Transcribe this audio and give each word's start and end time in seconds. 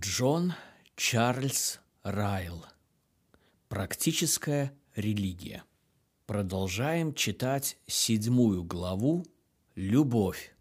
Джон 0.00 0.54
Чарльз 0.94 1.80
Райл. 2.04 2.64
Практическая 3.68 4.72
религия. 4.94 5.64
Продолжаем 6.26 7.12
читать 7.14 7.78
седьмую 7.88 8.62
главу 8.62 9.26
«Любовь». 9.74 10.54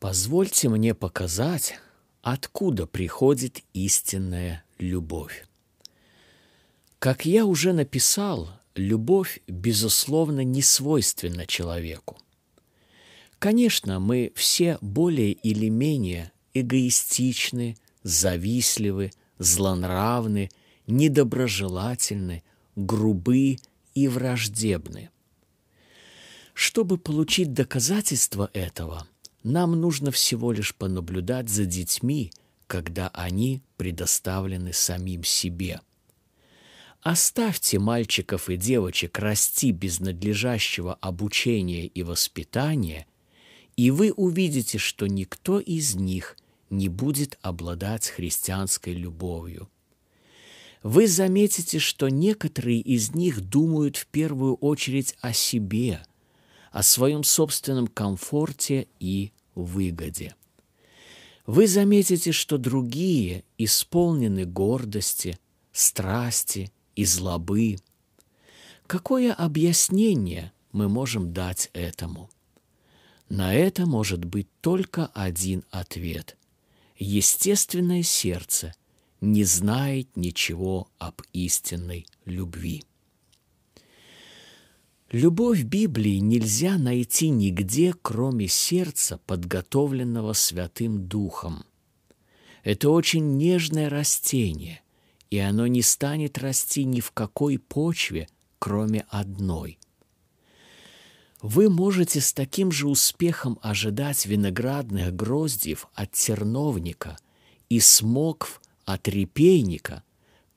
Позвольте 0.00 0.68
мне 0.68 0.92
показать, 0.92 1.78
откуда 2.20 2.88
приходит 2.88 3.62
истинная 3.74 4.64
любовь. 4.78 5.46
Как 6.98 7.24
я 7.24 7.46
уже 7.46 7.72
написал, 7.72 8.48
любовь, 8.74 9.40
безусловно, 9.46 10.42
не 10.42 10.62
свойственна 10.62 11.46
человеку. 11.46 12.18
Конечно, 13.38 14.00
мы 14.00 14.32
все 14.34 14.78
более 14.80 15.32
или 15.32 15.68
менее 15.68 16.32
эгоистичны, 16.54 17.76
завистливы, 18.04 19.10
злонравны, 19.38 20.50
недоброжелательны, 20.86 22.44
грубы 22.76 23.56
и 23.94 24.08
враждебны. 24.08 25.10
Чтобы 26.52 26.98
получить 26.98 27.52
доказательство 27.52 28.48
этого, 28.52 29.08
нам 29.42 29.72
нужно 29.72 30.12
всего 30.12 30.52
лишь 30.52 30.74
понаблюдать 30.74 31.48
за 31.48 31.64
детьми, 31.64 32.32
когда 32.68 33.08
они 33.08 33.62
предоставлены 33.76 34.72
самим 34.72 35.24
себе. 35.24 35.80
Оставьте 37.02 37.78
мальчиков 37.78 38.48
и 38.48 38.56
девочек 38.56 39.18
расти 39.18 39.72
без 39.72 40.00
надлежащего 40.00 40.94
обучения 40.94 41.86
и 41.86 42.02
воспитания, 42.02 43.06
и 43.76 43.90
вы 43.90 44.12
увидите, 44.12 44.78
что 44.78 45.06
никто 45.06 45.60
из 45.60 45.96
них 45.96 46.36
не 46.70 46.88
будет 46.88 47.38
обладать 47.42 48.08
христианской 48.08 48.94
любовью. 48.94 49.68
Вы 50.82 51.06
заметите, 51.06 51.78
что 51.78 52.08
некоторые 52.08 52.80
из 52.80 53.14
них 53.14 53.40
думают 53.40 53.96
в 53.96 54.06
первую 54.06 54.56
очередь 54.56 55.16
о 55.20 55.32
себе, 55.32 56.02
о 56.72 56.82
своем 56.82 57.24
собственном 57.24 57.86
комфорте 57.86 58.88
и 59.00 59.32
выгоде. 59.54 60.34
Вы 61.46 61.66
заметите, 61.66 62.32
что 62.32 62.58
другие 62.58 63.44
исполнены 63.56 64.44
гордости, 64.44 65.38
страсти 65.72 66.70
и 66.96 67.04
злобы. 67.04 67.76
Какое 68.86 69.32
объяснение 69.32 70.52
мы 70.72 70.88
можем 70.88 71.32
дать 71.32 71.70
этому? 71.72 72.28
На 73.30 73.54
это 73.54 73.86
может 73.86 74.24
быть 74.24 74.48
только 74.60 75.06
один 75.14 75.64
ответ 75.70 76.36
естественное 77.04 78.02
сердце 78.02 78.74
не 79.20 79.44
знает 79.44 80.16
ничего 80.16 80.88
об 80.98 81.22
истинной 81.32 82.06
любви. 82.24 82.84
Любовь 85.10 85.62
Библии 85.62 86.16
нельзя 86.16 86.76
найти 86.76 87.28
нигде, 87.28 87.94
кроме 88.00 88.48
сердца, 88.48 89.20
подготовленного 89.26 90.32
Святым 90.32 91.06
Духом. 91.06 91.64
Это 92.64 92.90
очень 92.90 93.36
нежное 93.36 93.88
растение, 93.88 94.82
и 95.30 95.38
оно 95.38 95.66
не 95.66 95.82
станет 95.82 96.38
расти 96.38 96.84
ни 96.84 97.00
в 97.00 97.12
какой 97.12 97.58
почве, 97.58 98.28
кроме 98.58 99.06
одной– 99.10 99.78
вы 101.44 101.68
можете 101.68 102.22
с 102.22 102.32
таким 102.32 102.72
же 102.72 102.88
успехом 102.88 103.58
ожидать 103.60 104.24
виноградных 104.24 105.14
гроздьев 105.14 105.88
от 105.92 106.12
терновника 106.12 107.18
и 107.68 107.80
смокв 107.80 108.62
от 108.86 109.06
репейника, 109.08 110.02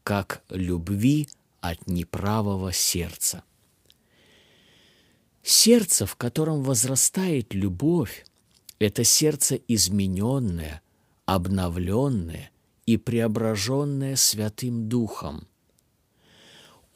как 0.04 0.44
любви 0.50 1.28
от 1.60 1.88
неправого 1.88 2.72
сердца. 2.72 3.44
Сердце, 5.44 6.06
в 6.06 6.16
котором 6.16 6.64
возрастает 6.64 7.54
любовь, 7.54 8.26
это 8.80 9.04
сердце 9.04 9.56
измененное, 9.68 10.82
обновленное 11.26 12.50
и 12.86 12.96
преображенное 12.96 14.16
Святым 14.16 14.88
Духом– 14.88 15.50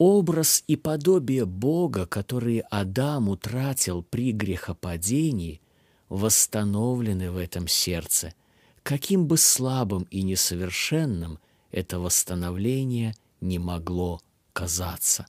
Образ 0.04 0.64
и 0.66 0.74
подобие 0.74 1.46
Бога, 1.46 2.06
которые 2.06 2.62
Адам 2.62 3.28
утратил 3.28 4.02
при 4.02 4.32
грехопадении, 4.32 5.60
восстановлены 6.08 7.30
в 7.30 7.36
этом 7.36 7.68
сердце, 7.68 8.34
каким 8.82 9.28
бы 9.28 9.36
слабым 9.36 10.08
и 10.10 10.22
несовершенным 10.22 11.38
это 11.70 12.00
восстановление 12.00 13.14
не 13.40 13.60
могло 13.60 14.20
казаться. 14.52 15.24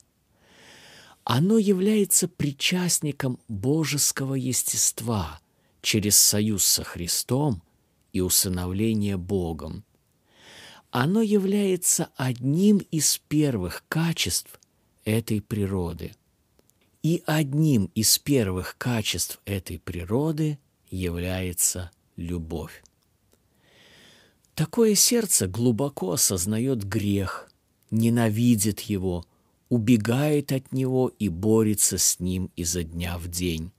Оно 1.22 1.56
является 1.58 2.26
причастником 2.26 3.38
божеского 3.46 4.34
естества 4.34 5.40
через 5.82 6.18
союз 6.18 6.64
со 6.64 6.82
Христом 6.82 7.62
и 8.12 8.20
усыновление 8.20 9.18
Богом. 9.18 9.84
Оно 10.90 11.22
является 11.22 12.08
одним 12.16 12.78
из 12.78 13.18
первых 13.28 13.84
качеств 13.88 14.58
этой 15.04 15.40
природы. 15.40 16.12
И 17.02 17.22
одним 17.26 17.90
из 17.94 18.18
первых 18.18 18.76
качеств 18.78 19.40
этой 19.44 19.78
природы 19.78 20.58
является 20.90 21.90
любовь. 22.16 22.82
Такое 24.54 24.94
сердце 24.94 25.46
глубоко 25.48 26.12
осознает 26.12 26.84
грех, 26.84 27.50
ненавидит 27.90 28.80
его, 28.80 29.24
убегает 29.68 30.52
от 30.52 30.72
него 30.72 31.08
и 31.18 31.28
борется 31.28 31.98
с 31.98 32.20
ним 32.20 32.50
изо 32.56 32.84
дня 32.84 33.18
в 33.18 33.28
день. 33.28 33.72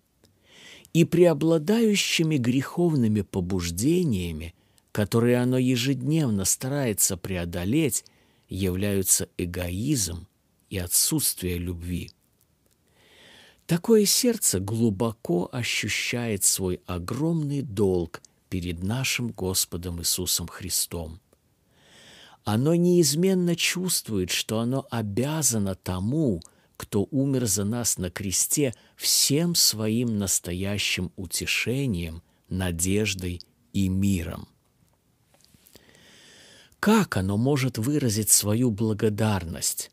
И 0.94 1.06
преобладающими 1.06 2.38
греховными 2.38 3.22
побуждениями, 3.22 4.53
которые 4.91 5.38
оно 5.38 5.58
ежедневно 5.58 6.46
старается 6.46 7.18
преодолеть, 7.18 8.06
являются 8.50 9.30
эгоизм, 9.38 10.28
и 10.75 10.78
отсутствие 10.78 11.58
любви. 11.58 12.12
Такое 13.66 14.06
сердце 14.06 14.59
глубоко 14.59 15.50
ощущает 15.52 16.44
свой 16.44 16.81
огромный 16.86 17.62
долг 17.62 18.22
перед 18.50 18.84
нашим 18.84 19.30
Господом 19.30 20.02
Иисусом 20.02 20.47
Христом. 20.47 21.19
Оно 22.44 22.75
неизменно 22.75 23.56
чувствует, 23.56 24.30
что 24.30 24.59
оно 24.59 24.85
обязано 24.91 25.75
тому, 25.75 26.41
кто 26.78 27.08
умер 27.09 27.46
за 27.46 27.64
нас 27.64 27.97
на 27.97 28.12
кресте, 28.12 28.75
всем 28.97 29.56
своим 29.56 30.19
настоящим 30.19 31.12
утешением, 31.16 32.22
надеждой 32.50 33.41
и 33.72 33.88
миром. 33.88 34.47
Как 36.81 37.18
оно 37.18 37.38
может 37.38 37.78
выразить 37.78 38.30
свою 38.30 38.69
благодарность? 38.69 39.90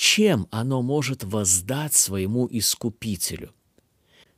Чем 0.00 0.48
оно 0.50 0.80
может 0.80 1.24
воздать 1.24 1.92
своему 1.92 2.48
Искупителю. 2.50 3.52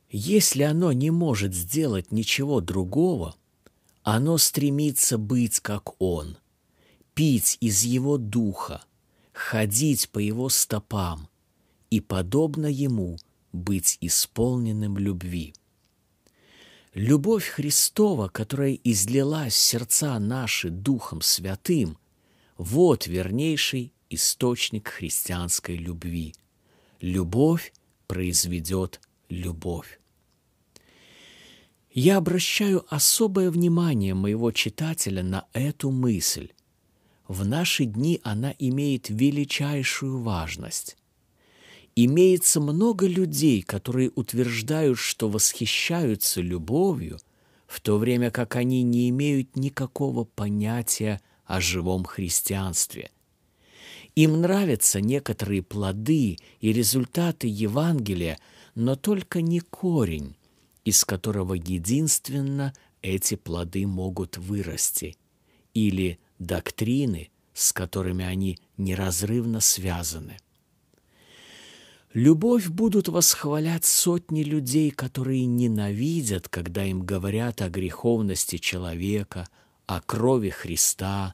Если 0.09 0.63
оно 0.63 0.91
не 0.91 1.09
может 1.09 1.55
сделать 1.55 2.11
ничего 2.11 2.59
другого, 2.59 3.37
оно 4.01 4.37
стремится 4.37 5.17
быть 5.17 5.61
как 5.61 6.01
Он, 6.01 6.35
пить 7.13 7.57
из 7.61 7.83
Его 7.83 8.17
духа, 8.17 8.83
ходить 9.31 10.09
по 10.09 10.19
Его 10.19 10.49
стопам 10.49 11.29
и, 11.89 12.01
подобно 12.01 12.65
Ему, 12.65 13.17
быть 13.53 13.97
исполненным 14.01 14.97
любви. 14.97 15.53
Любовь 16.93 17.47
Христова, 17.47 18.27
которая 18.27 18.77
излилась 18.83 19.53
в 19.53 19.59
сердца 19.59 20.19
наши 20.19 20.69
Духом 20.69 21.21
Святым, 21.21 21.97
вот 22.57 23.07
вернейший 23.07 23.93
источник 24.15 24.87
христианской 24.87 25.75
любви. 25.77 26.33
Любовь 27.01 27.73
произведет 28.07 29.01
любовь. 29.29 29.99
Я 31.91 32.17
обращаю 32.17 32.85
особое 32.89 33.51
внимание 33.51 34.13
моего 34.13 34.51
читателя 34.51 35.21
на 35.21 35.45
эту 35.53 35.91
мысль. 35.91 36.49
В 37.27 37.45
наши 37.45 37.85
дни 37.85 38.19
она 38.23 38.53
имеет 38.57 39.09
величайшую 39.09 40.19
важность. 40.19 40.97
Имеется 41.95 42.59
много 42.59 43.05
людей, 43.05 43.61
которые 43.61 44.11
утверждают, 44.15 44.97
что 44.97 45.29
восхищаются 45.29 46.41
любовью, 46.41 47.19
в 47.67 47.79
то 47.81 47.97
время 47.97 48.31
как 48.31 48.55
они 48.55 48.81
не 48.81 49.09
имеют 49.09 49.55
никакого 49.55 50.23
понятия 50.23 51.21
о 51.45 51.61
живом 51.61 52.05
христианстве– 52.05 53.11
им 54.15 54.41
нравятся 54.41 55.01
некоторые 55.01 55.63
плоды 55.63 56.37
и 56.59 56.73
результаты 56.73 57.47
Евангелия, 57.47 58.39
но 58.75 58.95
только 58.95 59.41
не 59.41 59.59
корень, 59.59 60.35
из 60.85 61.05
которого 61.05 61.53
единственно 61.53 62.73
эти 63.01 63.35
плоды 63.35 63.85
могут 63.87 64.37
вырасти. 64.37 65.17
или 65.73 66.19
доктрины, 66.37 67.31
с 67.53 67.73
которыми 67.73 68.23
они 68.25 68.59
неразрывно 68.77 69.59
связаны. 69.59 70.37
Любовь 72.13 72.67
будут 72.67 73.07
восхвалять 73.07 73.85
сотни 73.85 74.43
людей, 74.43 74.91
которые 74.91 75.45
ненавидят, 75.45 76.47
когда 76.47 76.85
им 76.85 77.01
говорят 77.01 77.61
о 77.61 77.69
греховности 77.69 78.57
человека, 78.57 79.47
о 79.87 79.99
крови 79.99 80.49
Христа 80.49 81.33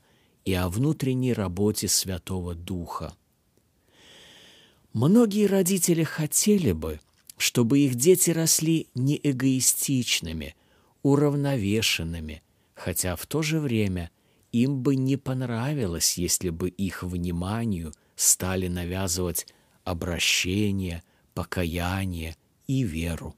и 0.49 0.53
о 0.53 0.67
внутренней 0.67 1.31
работе 1.31 1.87
Святого 1.87 2.55
Духа. 2.55 3.13
Многие 4.93 5.45
родители 5.45 6.01
хотели 6.01 6.71
бы, 6.71 6.99
чтобы 7.37 7.77
их 7.77 7.93
дети 7.93 8.31
росли 8.31 8.87
не 8.95 9.19
эгоистичными, 9.21 10.55
уравновешенными, 11.03 12.41
хотя 12.73 13.15
в 13.15 13.27
то 13.27 13.43
же 13.43 13.59
время 13.59 14.09
им 14.51 14.81
бы 14.81 14.95
не 14.95 15.17
понравилось, 15.17 16.17
если 16.17 16.49
бы 16.49 16.69
их 16.69 17.03
вниманию 17.03 17.93
стали 18.15 18.67
навязывать 18.67 19.45
обращение, 19.83 21.03
покаяние 21.35 22.35
и 22.65 22.81
веру. 22.81 23.35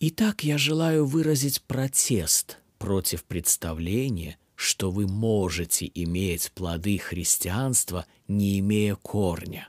Итак, 0.00 0.42
я 0.42 0.58
желаю 0.58 1.06
выразить 1.06 1.62
протест 1.62 2.58
против 2.78 3.22
представления, 3.22 4.36
что 4.60 4.90
вы 4.90 5.06
можете 5.06 5.90
иметь 5.94 6.52
плоды 6.52 6.98
христианства, 6.98 8.04
не 8.28 8.58
имея 8.58 8.94
корня, 8.94 9.66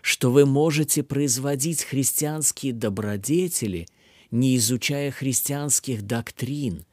что 0.00 0.30
вы 0.30 0.46
можете 0.46 1.02
производить 1.02 1.82
христианские 1.82 2.72
добродетели, 2.72 3.88
не 4.30 4.58
изучая 4.58 5.10
христианских 5.10 6.02
доктрин, 6.02 6.86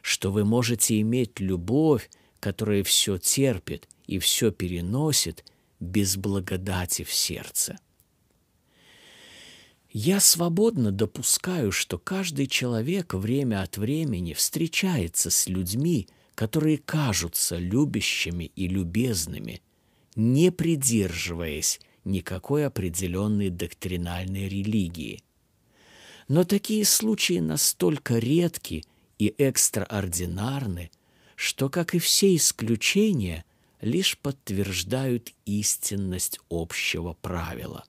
что 0.00 0.30
вы 0.30 0.44
можете 0.44 1.00
иметь 1.00 1.40
любовь, 1.40 2.08
которая 2.38 2.84
все 2.84 3.18
терпит 3.18 3.88
и 4.06 4.20
все 4.20 4.52
переносит, 4.52 5.44
без 5.80 6.16
благодати 6.16 7.02
в 7.02 7.12
сердце. 7.12 7.80
Я 9.90 10.20
свободно 10.20 10.92
допускаю, 10.92 11.72
что 11.72 11.98
каждый 11.98 12.46
человек 12.46 13.14
время 13.14 13.62
от 13.62 13.76
времени 13.76 14.34
встречается 14.34 15.30
с 15.30 15.48
людьми, 15.48 16.06
которые 16.38 16.78
кажутся 16.78 17.56
любящими 17.56 18.44
и 18.54 18.68
любезными, 18.68 19.60
не 20.14 20.52
придерживаясь 20.52 21.80
никакой 22.04 22.64
определенной 22.64 23.50
доктринальной 23.50 24.48
религии. 24.48 25.24
Но 26.28 26.44
такие 26.44 26.84
случаи 26.84 27.40
настолько 27.40 28.18
редки 28.18 28.84
и 29.18 29.34
экстраординарны, 29.36 30.92
что, 31.34 31.68
как 31.68 31.96
и 31.96 31.98
все 31.98 32.36
исключения, 32.36 33.44
лишь 33.80 34.16
подтверждают 34.16 35.32
истинность 35.44 36.38
общего 36.48 37.14
правила. 37.14 37.82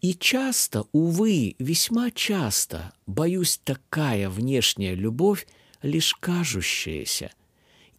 И 0.00 0.14
часто, 0.14 0.86
увы, 0.90 1.54
весьма 1.60 2.10
часто, 2.10 2.92
боюсь, 3.06 3.60
такая 3.62 4.28
внешняя 4.28 4.96
любовь 4.96 5.46
лишь 5.82 6.14
кажущаяся, 6.14 7.32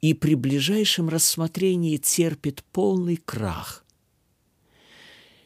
и 0.01 0.13
при 0.13 0.35
ближайшем 0.35 1.09
рассмотрении 1.09 1.97
терпит 1.97 2.63
полный 2.71 3.17
крах. 3.17 3.85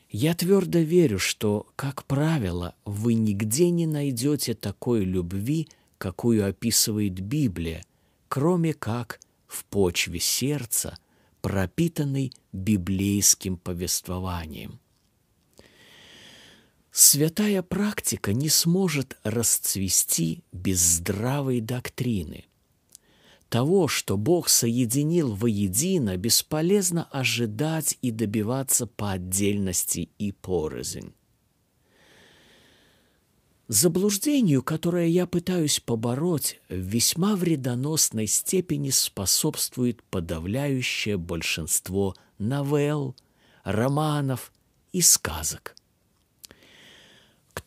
Я 0.10 0.34
твердо 0.34 0.80
верю, 0.80 1.20
что, 1.20 1.68
как 1.76 2.06
правило, 2.06 2.76
вы 2.86 3.14
нигде 3.14 3.70
не 3.70 3.86
найдете 3.86 4.54
такой 4.54 5.04
любви, 5.04 5.68
какую 5.98 6.48
описывает 6.48 7.20
Библия, 7.20 7.84
кроме 8.30 8.74
как 8.74 9.20
в 9.48 9.66
почве 9.66 10.20
сердца, 10.20 10.98
пропитанной 11.42 12.32
библейским 12.54 13.58
повествованием. 13.58 14.80
Святая 17.00 17.62
практика 17.62 18.34
не 18.34 18.50
сможет 18.50 19.20
расцвести 19.22 20.44
без 20.52 20.80
здравой 20.80 21.62
доктрины. 21.62 22.46
Того, 23.50 23.88
что 23.88 24.18
Бог 24.18 24.50
соединил 24.50 25.36
воедино, 25.36 26.18
бесполезно 26.18 27.04
ожидать 27.12 28.00
и 28.02 28.10
добиваться 28.10 28.88
по 28.88 29.12
отдельности 29.12 30.10
и 30.18 30.32
порознь. 30.32 31.14
Заблуждению, 33.68 34.64
которое 34.64 35.06
я 35.06 35.28
пытаюсь 35.28 35.80
побороть, 35.80 36.60
в 36.68 36.74
весьма 36.74 37.36
вредоносной 37.36 38.26
степени 38.26 38.90
способствует 38.90 40.02
подавляющее 40.02 41.18
большинство 41.18 42.16
новелл, 42.40 43.16
романов 43.64 44.52
и 44.94 45.02
сказок. 45.02 45.77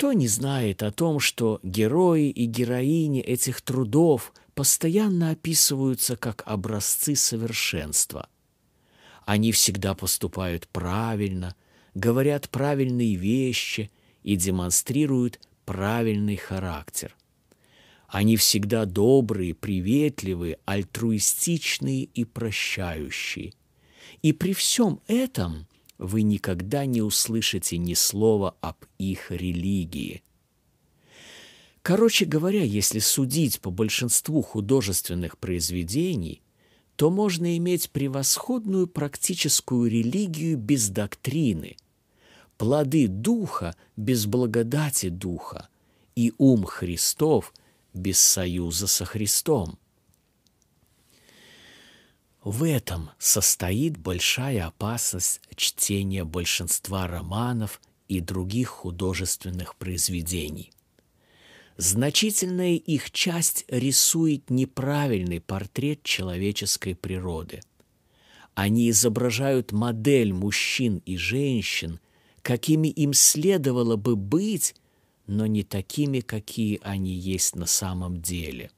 Кто 0.00 0.14
не 0.14 0.28
знает 0.28 0.82
о 0.82 0.92
том, 0.92 1.20
что 1.20 1.60
герои 1.62 2.30
и 2.30 2.46
героини 2.46 3.20
этих 3.20 3.60
трудов 3.60 4.32
постоянно 4.54 5.32
описываются 5.32 6.16
как 6.16 6.42
образцы 6.46 7.14
совершенства? 7.14 8.30
Они 9.26 9.52
всегда 9.52 9.94
поступают 9.94 10.68
правильно, 10.68 11.54
говорят 11.92 12.48
правильные 12.48 13.14
вещи 13.16 13.90
и 14.22 14.36
демонстрируют 14.36 15.38
правильный 15.66 16.36
характер. 16.36 17.14
Они 18.08 18.38
всегда 18.38 18.86
добрые, 18.86 19.52
приветливые, 19.52 20.60
альтруистичные 20.64 22.04
и 22.04 22.24
прощающие. 22.24 23.52
И 24.22 24.32
при 24.32 24.54
всем 24.54 25.02
этом 25.08 25.66
вы 26.00 26.22
никогда 26.22 26.86
не 26.86 27.02
услышите 27.02 27.78
ни 27.78 27.94
слова 27.94 28.56
об 28.60 28.76
их 28.98 29.30
религии. 29.30 30.22
Короче 31.82 32.24
говоря, 32.24 32.64
если 32.64 32.98
судить 32.98 33.60
по 33.60 33.70
большинству 33.70 34.42
художественных 34.42 35.38
произведений, 35.38 36.42
то 36.96 37.10
можно 37.10 37.56
иметь 37.56 37.90
превосходную 37.90 38.88
практическую 38.88 39.88
религию 39.88 40.58
без 40.58 40.88
доктрины– 40.88 41.76
плоды 42.60 43.08
Духа 43.08 43.74
без 43.96 44.26
благодати 44.26 45.08
Духа 45.08 45.70
и 46.14 46.34
ум 46.36 46.66
Христов 46.66 47.54
без 47.94 48.20
союза 48.20 48.86
со 48.86 49.06
Христом. 49.06 49.78
В 52.42 52.64
этом 52.64 53.10
состоит 53.18 53.98
большая 53.98 54.66
опасность 54.66 55.40
чтения 55.56 56.24
большинства 56.24 57.06
романов 57.06 57.80
и 58.08 58.20
других 58.20 58.68
художественных 58.68 59.76
произведений. 59.76 60.72
Значительная 61.76 62.74
их 62.74 63.10
часть 63.10 63.64
рисует 63.68 64.50
неправильный 64.50 65.40
портрет 65.40 66.02
человеческой 66.02 66.94
природы. 66.94 67.60
Они 68.54 68.90
изображают 68.90 69.72
модель 69.72 70.32
мужчин 70.32 71.02
и 71.06 71.16
женщин– 71.16 72.00
какими 72.42 72.88
им 72.88 73.12
следовало 73.12 73.96
бы 73.96 74.16
быть, 74.16 74.74
но 75.26 75.46
не 75.46 75.62
такими, 75.62 76.20
какие 76.20 76.80
они 76.82 77.12
есть 77.12 77.54
на 77.54 77.66
самом 77.66 78.20
деле. 78.20 78.70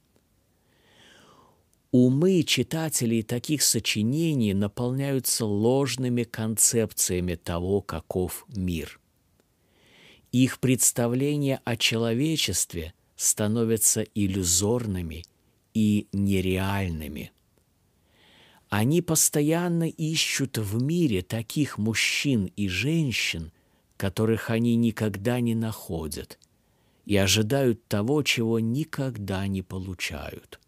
Умы 1.93 2.43
читателей 2.43 3.23
таких 3.23 3.63
сочинений 3.63 4.55
наполняются 4.55 5.47
ложными 5.47 6.25
концепциями 6.25 7.37
того, 7.37 7.81
каков 7.81 8.45
мир. 8.49 8.99
Их 10.33 10.59
представления 10.59 11.61
о 11.65 11.77
человечестве 11.77 12.95
становятся 13.15 14.03
иллюзорными 14.03 15.25
и 15.75 16.09
нереальными– 16.13 17.31
они 18.73 19.03
постоянно 19.03 19.87
ищут 19.87 20.57
в 20.57 20.83
мире 20.83 21.21
таких 21.21 21.77
мужчин 21.77 22.47
и 22.57 22.69
женщин, 22.69 23.53
которых 23.99 24.49
они 24.49 24.77
никогда 24.77 25.41
не 25.41 25.55
находят, 25.55 26.39
и 27.05 27.15
ожидают 27.19 27.87
того, 27.87 28.23
чего 28.23 28.61
никогда 28.61 29.47
не 29.47 29.61
получают. 29.61 30.59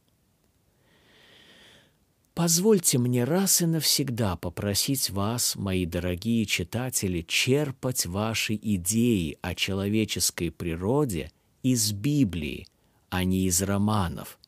Позвольте 2.35 2.99
мне 2.99 3.25
раз 3.25 3.63
и 3.63 3.67
навсегда 3.67 4.37
попросить 4.37 5.11
вас, 5.11 5.57
мои 5.57 5.87
дорогие 5.87 6.45
читатели, 6.47 7.23
черпать 7.23 8.07
ваши 8.07 8.55
идеи 8.55 9.39
о 9.41 9.55
человеческой 9.55 10.51
природе 10.51 11.31
из 11.63 11.93
Библии, 11.93 12.67
а 13.09 13.25
не 13.25 13.47
из 13.47 13.63
романов– 13.63 14.39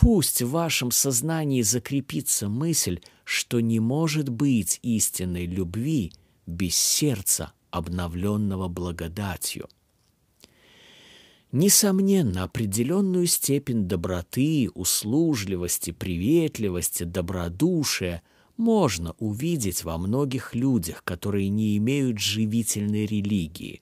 Пусть 0.00 0.40
в 0.40 0.52
вашем 0.52 0.90
сознании 0.92 1.60
закрепится 1.60 2.48
мысль, 2.48 3.00
что 3.24 3.60
не 3.60 3.80
может 3.80 4.30
быть 4.30 4.80
истинной 4.82 5.44
любви 5.44 6.14
без 6.46 6.74
сердца, 6.74 7.52
обновленного 7.70 8.68
благодатью. 8.68 9.68
Несомненно, 11.52 12.44
определенную 12.44 13.26
степень 13.26 13.88
доброты, 13.88 14.70
услужливости, 14.72 15.90
приветливости, 15.90 17.02
добродушия 17.02 18.22
можно 18.56 19.16
увидеть 19.18 19.82
во 19.82 19.98
многих 19.98 20.54
людях, 20.54 21.02
которые 21.02 21.48
не 21.48 21.76
имеют 21.78 22.18
живительной 22.18 23.06
религии. 23.06 23.80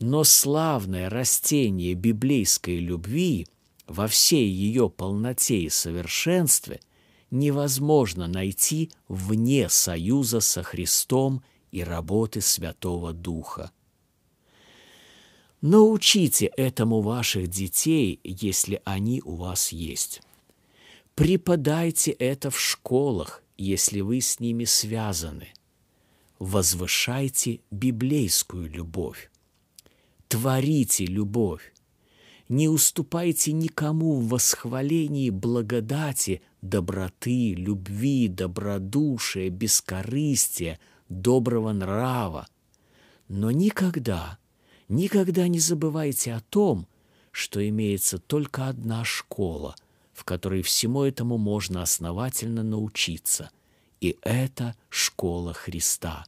Но 0.00 0.24
славное 0.24 1.10
растение 1.10 1.94
библейской 1.94 2.78
любви 2.78 3.46
во 3.86 4.06
всей 4.06 4.48
ее 4.48 4.88
полноте 4.88 5.60
и 5.60 5.68
совершенстве 5.68 6.80
невозможно 7.30 8.28
найти 8.28 8.90
вне 9.08 9.68
союза 9.68 10.40
со 10.40 10.62
Христом 10.62 11.42
и 11.70 11.82
работы 11.82 12.40
Святого 12.40 13.12
Духа. 13.12 13.72
Научите 15.66 16.44
этому 16.58 17.00
ваших 17.00 17.48
детей, 17.48 18.20
если 18.22 18.82
они 18.84 19.22
у 19.24 19.36
вас 19.36 19.72
есть. 19.72 20.20
Преподайте 21.14 22.10
это 22.10 22.50
в 22.50 22.60
школах, 22.60 23.42
если 23.56 24.02
вы 24.02 24.20
с 24.20 24.40
ними 24.40 24.66
связаны. 24.66 25.54
Возвышайте 26.38 27.60
библейскую 27.70 28.68
любовь. 28.68 29.30
Творите 30.28 31.06
любовь. 31.06 31.72
Не 32.50 32.68
уступайте 32.68 33.52
никому 33.52 34.16
в 34.20 34.28
восхвалении 34.28 35.30
благодати, 35.30 36.42
доброты, 36.60 37.54
любви, 37.54 38.28
добродушия, 38.28 39.48
бескорыстия, 39.48 40.78
доброго 41.08 41.72
нрава. 41.72 42.48
Но 43.28 43.50
никогда– 43.50 44.36
Никогда 44.88 45.48
не 45.48 45.58
забывайте 45.58 46.34
о 46.34 46.40
том, 46.40 46.86
что 47.30 47.66
имеется 47.66 48.18
только 48.18 48.68
одна 48.68 49.04
школа, 49.04 49.74
в 50.12 50.24
которой 50.24 50.62
всему 50.62 51.02
этому 51.02 51.38
можно 51.38 51.82
основательно 51.82 52.62
научиться, 52.62 53.50
и 54.00 54.16
это 54.22 54.76
школа 54.90 55.52
Христа. 55.52 56.26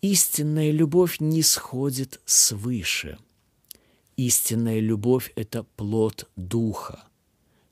Истинная 0.00 0.72
любовь 0.72 1.20
не 1.20 1.42
сходит 1.42 2.20
свыше. 2.24 3.18
Истинная 4.16 4.80
любовь– 4.80 5.32
это 5.36 5.62
плод 5.62 6.28
Духа. 6.34 7.04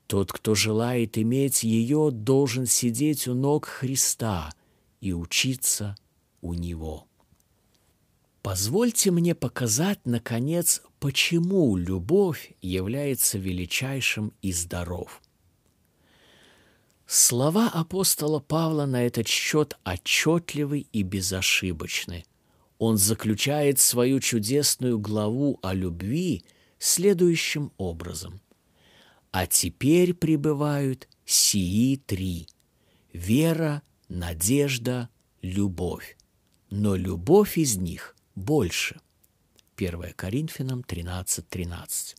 Тот, 0.07 0.33
кто 0.33 0.55
желает 0.55 1.19
иметь 1.19 1.65
ее, 1.65 2.11
должен 2.13 2.67
сидеть 2.67 3.29
у 3.29 3.35
ног 3.35 3.67
Христа 3.67 4.53
и 5.01 5.13
учиться 5.13 5.97
у 6.41 6.55
Него. 6.55 7.10
Позвольте 8.43 9.11
мне 9.11 9.35
показать, 9.35 10.01
наконец, 10.05 10.83
почему 10.99 11.77
любовь 11.77 12.53
является 12.63 13.39
величайшим 13.39 14.33
из 14.41 14.65
даров. 14.65 15.21
Слова 17.07 17.69
апостола 17.69 18.41
Павла 18.41 18.87
на 18.87 19.05
этот 19.05 19.29
счет 19.29 19.77
отчетливы 19.85 20.87
и 20.93 21.03
безошибочны. 21.03 22.25
Он 22.79 22.97
заключает 22.97 23.79
свою 23.79 24.21
чудесную 24.21 24.99
главу 24.99 25.59
о 25.63 25.75
любви 25.75 26.45
следующим 26.79 27.73
образом. 27.77 28.41
«А 29.33 29.47
теперь 29.47 30.15
пребывают 30.15 31.09
сии 31.27 31.97
три– 31.97 32.49
вера, 33.13 33.83
надежда, 34.09 35.11
любовь. 35.43 36.17
Но 36.71 36.97
любовь 36.97 37.59
из 37.59 37.77
них– 37.77 38.17
больше. 38.41 39.01
1 39.77 40.15
Коринфянам 40.17 40.81
13.13. 40.81 41.45
13. 41.49 42.17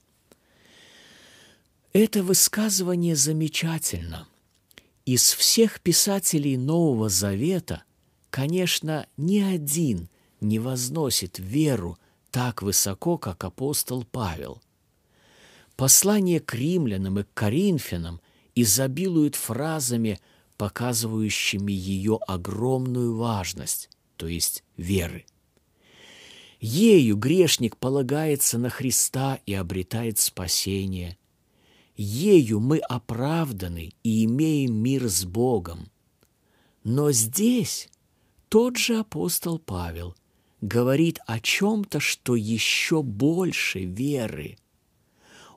Это 1.94 2.24
высказывание 2.24 3.18
замечательно. 3.18 4.28
Из 5.06 5.34
всех 5.34 5.82
писателей 5.82 6.56
Нового 6.56 7.10
Завета, 7.10 7.84
конечно, 8.30 9.08
ни 9.18 9.40
один 9.40 10.08
не 10.40 10.58
возносит 10.60 11.38
веру 11.38 11.98
так 12.32 12.62
высоко, 12.62 13.18
как 13.18 13.44
апостол 13.44 14.06
Павел. 14.06 14.62
Послание 15.76 16.40
к 16.40 16.54
римлянам 16.54 17.20
и 17.20 17.24
к 17.24 17.34
коринфянам 17.34 18.22
изобилует 18.56 19.36
фразами, 19.36 20.20
показывающими 20.56 21.74
ее 21.74 22.20
огромную 22.26 23.18
важность, 23.18 23.90
то 24.16 24.28
есть 24.28 24.64
веры. 24.78 25.26
Ею 26.62 27.18
грешник 27.18 27.76
полагается 27.76 28.60
на 28.60 28.70
Христа 28.70 29.40
и 29.48 29.54
обретает 29.56 30.20
спасение. 30.20 31.18
Ею 31.98 32.60
мы 32.60 32.78
оправданы 32.78 33.94
и 34.04 34.26
имеем 34.26 34.76
мир 34.76 35.10
с 35.10 35.26
Богом. 35.26 35.90
Но 36.84 37.12
здесь 37.12 37.90
тот 38.48 38.78
же 38.78 39.00
апостол 39.00 39.58
Павел 39.58 40.16
говорит 40.62 41.20
о 41.26 41.40
чем-то, 41.40 42.00
что 42.00 42.36
еще 42.36 43.02
больше 43.02 43.80
веры. 43.80 44.58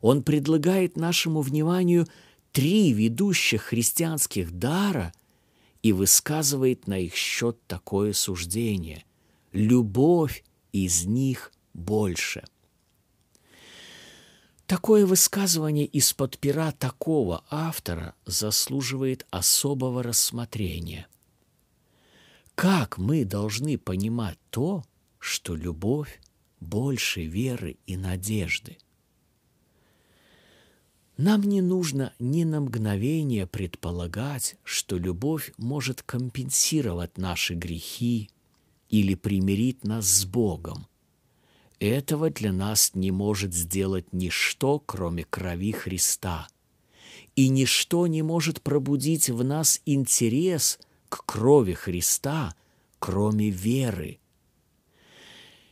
Он 0.01 0.23
предлагает 0.23 0.97
нашему 0.97 1.43
вниманию 1.43 2.07
три 2.51 2.95
ведущих 2.95 3.61
христианских 3.63 4.53
дара 4.59 5.13
и 5.83 5.93
высказывает 5.93 6.87
на 6.87 6.99
их 6.99 7.15
счет 7.15 7.59
такое 7.67 8.15
суждение. 8.15 9.05
Любовь 9.53 10.43
из 10.75 11.07
них 11.07 11.53
больше. 11.73 12.43
Такое 14.67 15.07
высказывание 15.07 15.87
из-под 15.87 16.37
пера 16.39 16.73
такого 16.73 17.45
автора 17.49 18.15
заслуживает 18.27 19.25
особого 19.31 20.03
рассмотрения. 20.03 21.07
Как 22.57 22.99
мы 22.99 23.25
должны 23.25 23.79
понимать 23.79 24.39
то, 24.51 24.85
что 25.21 25.55
любовь 25.55 26.21
больше 26.59 27.25
веры 27.25 27.77
и 27.87 27.97
надежды? 27.97 28.79
Нам 31.17 31.43
не 31.43 31.61
нужно 31.61 32.13
ни 32.19 32.43
на 32.43 32.61
мгновение 32.61 33.47
предполагать, 33.47 34.57
что 34.65 34.99
любовь 34.99 35.53
может 35.57 36.03
компенсировать 36.03 37.17
наши 37.17 37.55
грехи, 37.55 38.31
или 38.95 39.17
примирить 39.17 39.83
нас 39.83 40.07
с 40.07 40.25
Богом. 40.25 40.87
Этого 41.81 42.31
для 42.31 42.53
нас 42.53 42.95
не 42.95 43.11
может 43.11 43.53
сделать 43.53 44.13
ничто, 44.13 44.79
кроме 44.79 45.25
крови 45.25 45.73
Христа. 45.73 46.47
И 47.35 47.49
ничто 47.49 48.07
не 48.07 48.23
может 48.23 48.63
пробудить 48.63 49.31
в 49.31 49.43
нас 49.43 49.81
интерес 49.85 50.79
к 51.09 51.27
крови 51.27 51.73
Христа, 51.73 52.55
кроме 53.01 53.51
веры. 53.51 54.21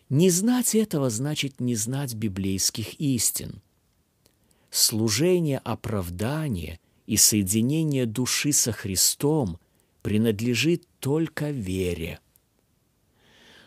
Не 0.09 0.29
знать 0.29 0.75
этого 0.75 1.09
значит 1.09 1.61
не 1.61 1.77
знать 1.77 2.15
библейских 2.15 2.95
истин. 2.95 3.63
Служение 4.71 5.59
оправдания 5.59 6.81
и 7.07 7.17
соединение 7.17 8.07
души 8.07 8.53
со 8.53 8.73
Христом 8.73 9.61
принадлежит 10.03 10.89
только 10.99 11.51
вере– 11.51 12.19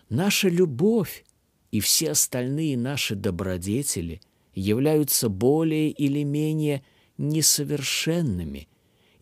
Наша 0.10 0.50
любовь 0.50 1.26
и 1.72 1.80
все 1.80 2.12
остальные 2.12 2.78
наши 2.78 3.16
добродетели 3.16 4.22
являются 4.54 5.30
более 5.30 5.90
или 5.90 6.24
менее 6.24 6.84
несовершенными 7.18 8.68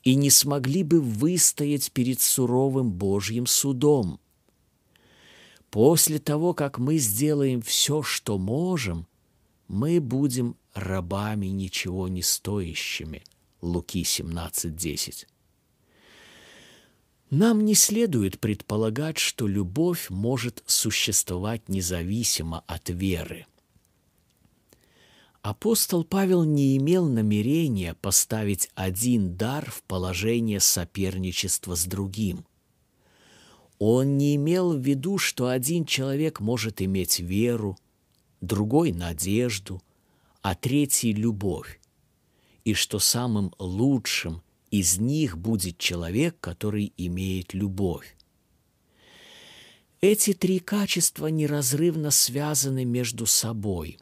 и 0.03 0.15
не 0.15 0.29
смогли 0.29 0.83
бы 0.83 0.99
выстоять 0.99 1.91
перед 1.91 2.19
суровым 2.19 2.91
Божьим 2.91 3.45
судом. 3.45 4.19
После 5.69 6.19
того, 6.19 6.53
как 6.53 6.77
мы 6.77 6.97
сделаем 6.97 7.61
все, 7.61 8.03
что 8.03 8.37
можем, 8.37 9.07
мы 9.67 9.99
будем 10.01 10.57
рабами 10.73 11.47
ничего 11.47 12.07
не 12.07 12.21
стоящими. 12.21 13.23
Луки 13.61 14.03
17.10. 14.03 15.25
Нам 17.35 17.65
не 17.65 17.73
следует 17.73 18.39
предполагать, 18.39 19.17
что 19.17 19.47
любовь 19.47 20.11
может 20.11 20.61
существовать 20.67 21.67
независимо 21.67 22.63
от 22.67 22.89
веры. 22.89 23.47
Апостол 25.41 26.03
Павел 26.03 26.43
не 26.43 26.77
имел 26.77 27.09
намерения 27.09 27.95
поставить 27.95 28.69
один 28.75 29.35
дар 29.35 29.71
в 29.71 29.81
положение 29.81 30.59
соперничества 30.59 31.73
с 31.73 31.85
другим. 31.85 32.45
Он 33.79 34.15
не 34.15 34.35
имел 34.35 34.73
в 34.77 34.79
виду, 34.79 35.17
что 35.17 35.47
один 35.47 35.85
человек 35.85 36.39
может 36.39 36.83
иметь 36.83 37.19
веру, 37.19 37.79
другой– 38.41 38.91
надежду, 38.93 39.81
а 40.43 40.53
третий– 40.53 41.13
любовь, 41.13 41.81
и 42.63 42.75
что 42.75 42.99
самым 42.99 43.55
лучшим– 43.57 44.43
из 44.73 44.97
них 44.97 45.37
будет 45.37 45.77
человек, 45.77 46.39
который 46.39 46.93
имеет 46.97 47.53
любовь. 47.53 48.17
Эти 50.01 50.33
три 50.33 50.57
качества 50.57 51.27
неразрывно 51.27 52.09
связаны 52.09 52.83
между 52.83 53.27
собой. 53.27 53.99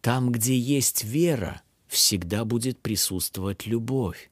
Там, 0.00 0.32
где 0.32 0.58
есть 0.58 1.04
вера, 1.04 1.60
всегда 1.88 2.46
будет 2.46 2.80
присутствовать 2.80 3.66
любовь. 3.66 4.30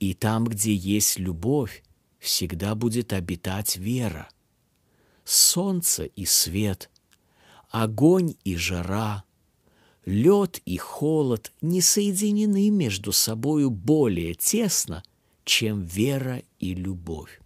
И 0.00 0.14
там, 0.14 0.44
где 0.44 0.74
есть 0.74 1.20
любовь, 1.20 1.84
всегда 2.18 2.74
будет 2.74 3.12
обитать 3.12 3.76
вера. 3.76 4.28
Солнце 5.22 6.06
и 6.06 6.24
свет, 6.24 6.90
огонь 7.68 8.34
и 8.42 8.56
жара, 8.56 9.22
лед 10.04 10.60
и 10.64 10.76
холод 10.76 11.52
не 11.60 11.80
соединены 11.80 12.70
между 12.70 13.12
собою 13.12 13.70
более 13.70 14.34
тесно, 14.34 15.02
чем 15.44 15.82
вера 15.82 16.42
и 16.58 16.74
любовь. 16.74 17.40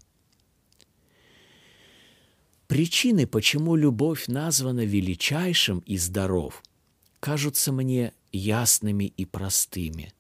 Причины, 2.67 3.27
почему 3.27 3.77
любовь 3.77 4.27
названа 4.27 4.85
величайшим 4.85 5.81
из 5.81 6.09
даров, 6.09 6.63
кажутся 7.21 7.73
мне 7.73 8.13
ясными 8.33 9.05
и 9.05 9.25
простыми. 9.25 10.13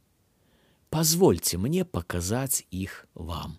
Позвольте 0.90 1.58
мне 1.58 1.84
показать 1.84 2.66
их 2.70 3.06
вам. 3.14 3.58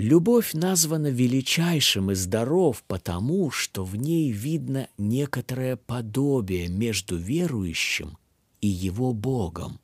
Любовь 0.00 0.54
названа 0.54 1.08
величайшим 1.08 2.10
из 2.10 2.24
даров 2.24 2.82
потому, 2.84 3.50
что 3.50 3.84
в 3.84 3.96
ней 3.96 4.30
видно 4.30 4.88
некоторое 4.96 5.76
подобие 5.76 6.68
между 6.68 7.18
верующим 7.18 8.16
и 8.62 8.66
его 8.66 9.12
Богом. 9.12 9.78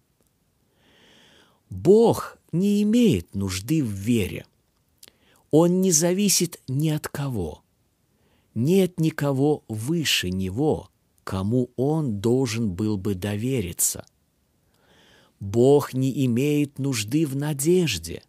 Бог 1.68 2.38
не 2.50 2.82
имеет 2.82 3.34
нужды 3.34 3.84
в 3.84 3.90
вере. 3.90 4.46
Он 5.50 5.82
не 5.82 5.92
зависит 5.92 6.62
ни 6.66 6.88
от 6.88 7.08
кого. 7.08 7.62
Нет 8.54 8.98
никого 8.98 9.64
выше 9.68 10.30
Него, 10.30 10.88
кому 11.24 11.68
Он 11.76 12.22
должен 12.22 12.70
был 12.70 12.96
бы 12.96 13.16
довериться. 13.16 14.06
Бог 15.40 15.92
не 15.92 16.24
имеет 16.24 16.78
нужды 16.78 17.26
в 17.26 17.36
надежде. 17.36 18.22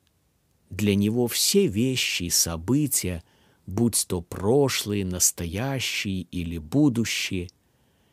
Для 0.69 0.95
Него 0.95 1.27
все 1.27 1.67
вещи 1.67 2.23
и 2.23 2.29
события, 2.29 3.23
будь 3.65 4.05
то 4.07 4.21
прошлые, 4.21 5.05
настоящие 5.05 6.21
или 6.23 6.57
будущие, 6.57 7.49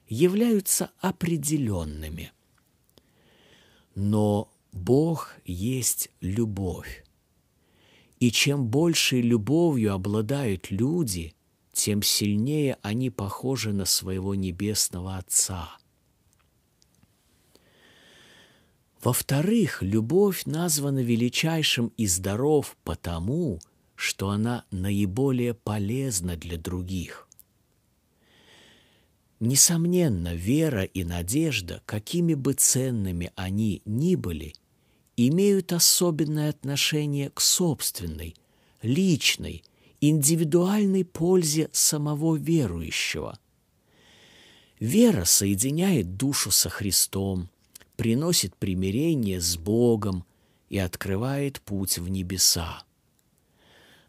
являются 0.08 0.90
определенными. 1.00 2.32
Но 3.94 4.50
Бог 4.72 5.34
есть 5.44 6.10
любовь. 6.20 7.04
И 8.20 8.30
чем 8.30 8.66
большей 8.66 9.20
любовью 9.20 9.92
обладают 9.92 10.70
люди, 10.70 11.34
тем 11.72 12.02
сильнее 12.02 12.78
они 12.82 13.10
похожи 13.10 13.72
на 13.72 13.84
своего 13.84 14.34
небесного 14.34 15.16
Отца. 15.16 15.76
Во-вторых, 19.04 19.82
любовь 19.82 20.46
названа 20.46 21.00
величайшим 21.00 21.92
из 21.96 22.18
даров 22.18 22.76
потому, 22.84 23.60
что 23.94 24.30
она 24.30 24.64
наиболее 24.70 25.54
полезна 25.54 26.36
для 26.36 26.56
других. 26.56 27.28
Несомненно, 29.40 30.34
вера 30.34 30.84
и 30.84 31.04
надежда, 31.04 31.82
какими 31.84 32.34
бы 32.34 32.54
ценными 32.54 33.30
они 33.36 33.82
ни 33.84 34.16
были– 34.16 34.54
имеют 35.16 35.72
особенное 35.72 36.50
отношение 36.50 37.30
к 37.30 37.40
собственной, 37.40 38.34
личной, 38.82 39.64
индивидуальной 40.00 41.04
пользе 41.04 41.68
самого 41.72 42.36
верующего. 42.36 43.38
Вера 44.80 45.24
соединяет 45.24 46.16
душу 46.16 46.50
со 46.50 46.68
Христом, 46.68 47.48
приносит 47.96 48.56
примирение 48.56 49.40
с 49.40 49.56
Богом 49.56 50.24
и 50.68 50.78
открывает 50.78 51.60
путь 51.60 51.98
в 51.98 52.08
небеса. 52.08 52.84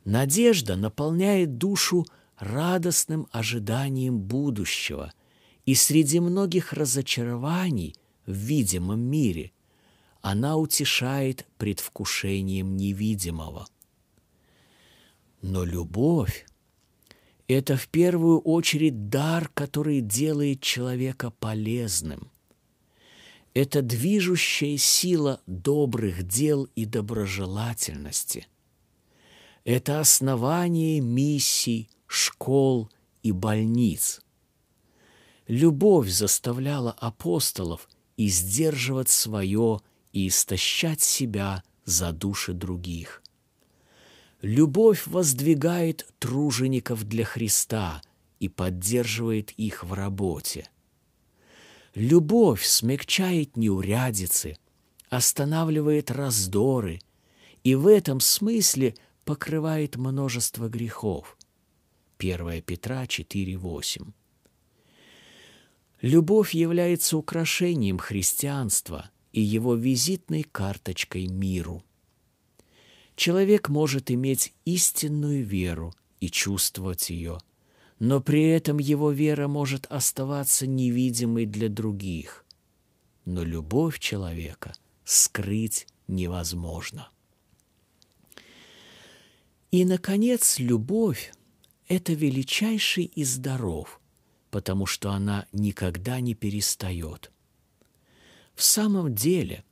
Надежда 0.04 0.76
наполняет 0.76 1.58
душу 1.58 2.06
радостным 2.38 3.28
ожиданием 3.32 4.20
будущего, 4.20 5.14
и 5.66 5.74
среди 5.74 6.20
многих 6.20 6.74
разочарований 6.74 7.96
в 8.26 8.34
видимом 8.34 9.00
мире 9.00 9.52
она 10.22 10.58
утешает 10.58 11.46
предвкушением 11.58 12.78
невидимого. 12.78 13.68
Но 15.42 15.64
любовь– 15.64 16.48
это 17.48 17.78
в 17.78 17.88
первую 17.88 18.40
очередь 18.40 19.10
дар, 19.10 19.50
который 19.54 20.02
делает 20.02 20.62
человека 20.62 21.30
полезным. 21.30 22.32
Это 23.56 23.82
движущая 23.82 24.78
сила 24.78 25.42
добрых 25.48 26.28
дел 26.28 26.68
и 26.76 26.84
доброжелательности. 26.84 28.48
Это 29.64 30.02
основание 30.02 31.00
миссий, 31.00 31.90
школ 32.06 32.92
и 33.24 33.32
больниц. 33.32 34.20
Любовь 35.48 36.10
заставляла 36.10 36.92
апостолов 36.92 37.88
и 38.18 38.28
сдерживать 38.28 39.10
свое 39.10 39.80
и 40.12 40.28
истощать 40.28 41.00
себя 41.00 41.64
за 41.86 42.12
души 42.12 42.52
других. 42.52 43.24
Любовь 44.42 45.08
воздвигает 45.08 46.06
тружеников 46.20 47.06
для 47.06 47.24
Христа 47.24 48.02
и 48.42 48.50
поддерживает 48.50 49.52
их 49.52 49.86
в 49.86 49.94
работе. 49.94 50.70
Любовь 51.96 52.64
смягчает 52.64 53.58
неурядицы, 53.58 54.58
останавливает 55.10 56.12
раздоры 56.12 57.00
и 57.64 57.74
в 57.74 57.88
этом 57.88 58.20
смысле 58.20 58.96
покрывает 59.24 59.96
множество 59.96 60.70
грехов. 60.70 61.38
1 62.20 62.62
Петра 62.62 63.06
4,8 63.06 64.14
Любовь 66.02 66.54
является 66.54 67.18
украшением 67.18 67.98
христианства– 67.98 69.10
и 69.36 69.42
его 69.42 69.76
визитной 69.76 70.44
карточкой 70.44 71.28
миру. 71.28 71.84
Человек 73.18 73.68
может 73.68 74.10
иметь 74.10 74.54
истинную 74.64 75.44
веру 75.44 75.94
и 76.22 76.30
чувствовать 76.30 77.10
ее, 77.10 77.40
но 78.00 78.22
при 78.22 78.44
этом 78.44 78.78
его 78.78 79.12
вера 79.12 79.48
может 79.48 79.86
оставаться 79.88 80.68
невидимой 80.68 81.46
для 81.46 81.70
других. 81.70 82.46
Но 83.26 83.44
любовь 83.44 84.00
человека 84.00 84.74
скрыть 85.04 85.88
невозможно. 86.08 87.10
И, 89.72 89.86
наконец, 89.86 90.60
любовь– 90.60 91.34
это 91.88 92.14
величайший 92.14 93.06
из 93.06 93.38
даров, 93.38 94.00
потому 94.52 94.86
что 94.86 95.12
она 95.12 95.48
никогда 95.52 96.20
не 96.20 96.34
перестает– 96.34 97.32
в 98.56 98.64
самом 98.64 99.14
деле 99.14 99.64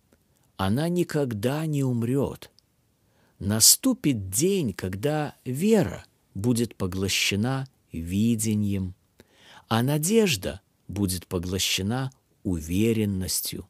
она 0.58 0.90
никогда 0.90 1.66
не 1.66 1.84
умрет. 1.84 2.52
Наступит 3.40 4.30
день, 4.30 4.74
когда 4.74 5.36
вера 5.46 6.06
будет 6.36 6.76
поглощена 6.76 7.68
видением, 8.00 8.96
а 9.68 9.82
надежда 9.82 10.62
будет 10.88 11.28
поглощена 11.28 12.12
уверенностью. 12.44 13.68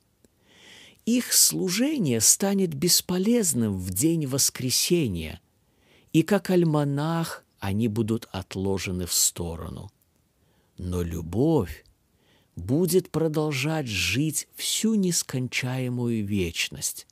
Их 1.05 1.33
служение 1.33 2.21
станет 2.21 2.73
бесполезным 2.73 3.77
в 3.77 3.89
день 3.91 4.25
воскресения, 4.25 5.41
и 6.13 6.23
как 6.23 6.49
альманах 6.49 7.43
они 7.59 7.88
будут 7.88 8.27
отложены 8.31 9.05
в 9.05 9.13
сторону. 9.13 9.91
Но 10.77 11.01
любовь 11.01 11.86
будет 12.55 13.09
продолжать 13.09 13.88
жить 13.88 14.47
всю 14.55 14.95
нескончаемую 14.95 16.25
вечность. 16.25 17.07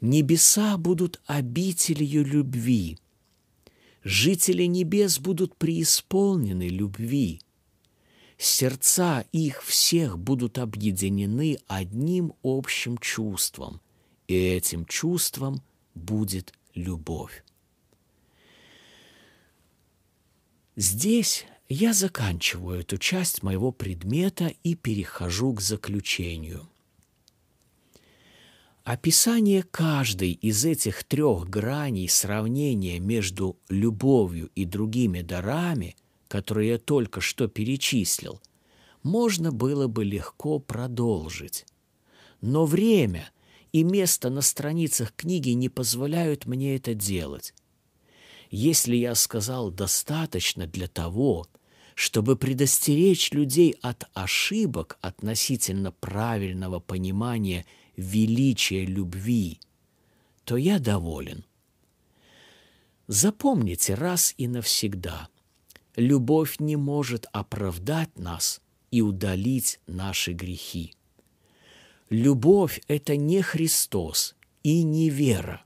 Небеса 0.00 0.76
будут 0.76 1.20
обителью 1.26 2.24
любви. 2.24 2.98
Жители 4.02 4.64
небес 4.64 5.18
будут 5.18 5.56
преисполнены 5.56 6.68
любви. 6.68 7.40
Сердца 8.38 9.26
их 9.32 9.62
всех 9.62 10.18
будут 10.18 10.58
объединены 10.58 11.58
одним 11.66 12.32
общим 12.42 12.96
чувством, 12.96 13.80
и 14.28 14.34
этим 14.34 14.86
чувством 14.86 15.62
будет 15.94 16.54
любовь. 16.74 17.44
Здесь 20.76 21.44
я 21.68 21.92
заканчиваю 21.92 22.80
эту 22.80 22.96
часть 22.96 23.42
моего 23.42 23.70
предмета 23.70 24.54
и 24.62 24.74
перехожу 24.74 25.52
к 25.52 25.60
заключению. 25.60 26.66
Описание 28.84 29.62
каждой 29.62 30.32
из 30.32 30.64
этих 30.64 31.04
трех 31.04 31.48
граней 31.48 32.08
сравнения 32.08 32.98
между 32.98 33.58
любовью 33.68 34.50
и 34.54 34.64
другими 34.64 35.20
дарами, 35.20 35.96
которые 36.28 36.70
я 36.70 36.78
только 36.78 37.20
что 37.20 37.46
перечислил, 37.46 38.40
можно 39.02 39.52
было 39.52 39.86
бы 39.86 40.04
легко 40.04 40.58
продолжить. 40.58 41.66
Но 42.40 42.64
время 42.64 43.30
и 43.72 43.82
место 43.82 44.30
на 44.30 44.40
страницах 44.40 45.14
книги 45.14 45.50
не 45.50 45.68
позволяют 45.68 46.46
мне 46.46 46.76
это 46.76 46.94
делать. 46.94 47.54
Если 48.50 48.96
я 48.96 49.14
сказал 49.14 49.70
достаточно 49.70 50.66
для 50.66 50.88
того, 50.88 51.46
чтобы 51.94 52.36
предостеречь 52.36 53.30
людей 53.30 53.76
от 53.82 54.04
ошибок 54.14 54.98
относительно 55.02 55.92
правильного 55.92 56.80
понимания 56.80 57.66
величия 58.00 58.86
любви, 58.86 59.60
то 60.44 60.56
я 60.56 60.78
доволен. 60.78 61.44
Запомните 63.06 63.94
раз 63.94 64.34
и 64.38 64.48
навсегда, 64.48 65.28
любовь 65.96 66.60
не 66.60 66.76
может 66.76 67.26
оправдать 67.32 68.18
нас 68.18 68.60
и 68.90 69.02
удалить 69.02 69.80
наши 69.86 70.32
грехи. 70.32 70.94
Любовь– 72.08 72.80
это 72.88 73.16
не 73.16 73.42
Христос 73.42 74.34
и 74.62 74.82
не 74.82 75.10
вера. 75.10 75.64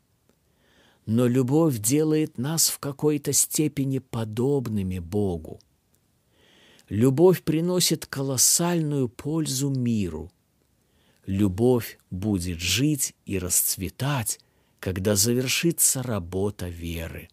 Но 1.06 1.26
любовь 1.26 1.78
делает 1.78 2.38
нас 2.38 2.68
в 2.68 2.78
какой-то 2.78 3.32
степени 3.32 3.98
подобными 3.98 4.98
Богу. 4.98 5.60
Любовь 6.88 7.42
приносит 7.42 8.06
колоссальную 8.06 9.08
пользу 9.08 9.70
миру. 9.70 10.30
Любовь 11.26 11.98
будет 12.10 12.60
жить 12.60 13.14
и 13.24 13.38
расцветать, 13.38 14.40
когда 14.78 15.16
завершится 15.16 16.02
работа 16.02 16.68
веры. 16.68 17.28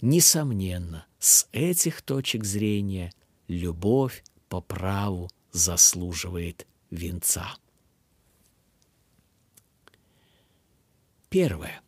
Несомненно, 0.00 1.06
с 1.18 1.46
этих 1.52 2.02
точек 2.02 2.44
зрения 2.44 3.12
любовь 3.48 4.24
по 4.48 4.60
праву 4.60 5.30
заслуживает 5.52 6.66
венца. 6.90 7.56
Первое. 11.28 11.82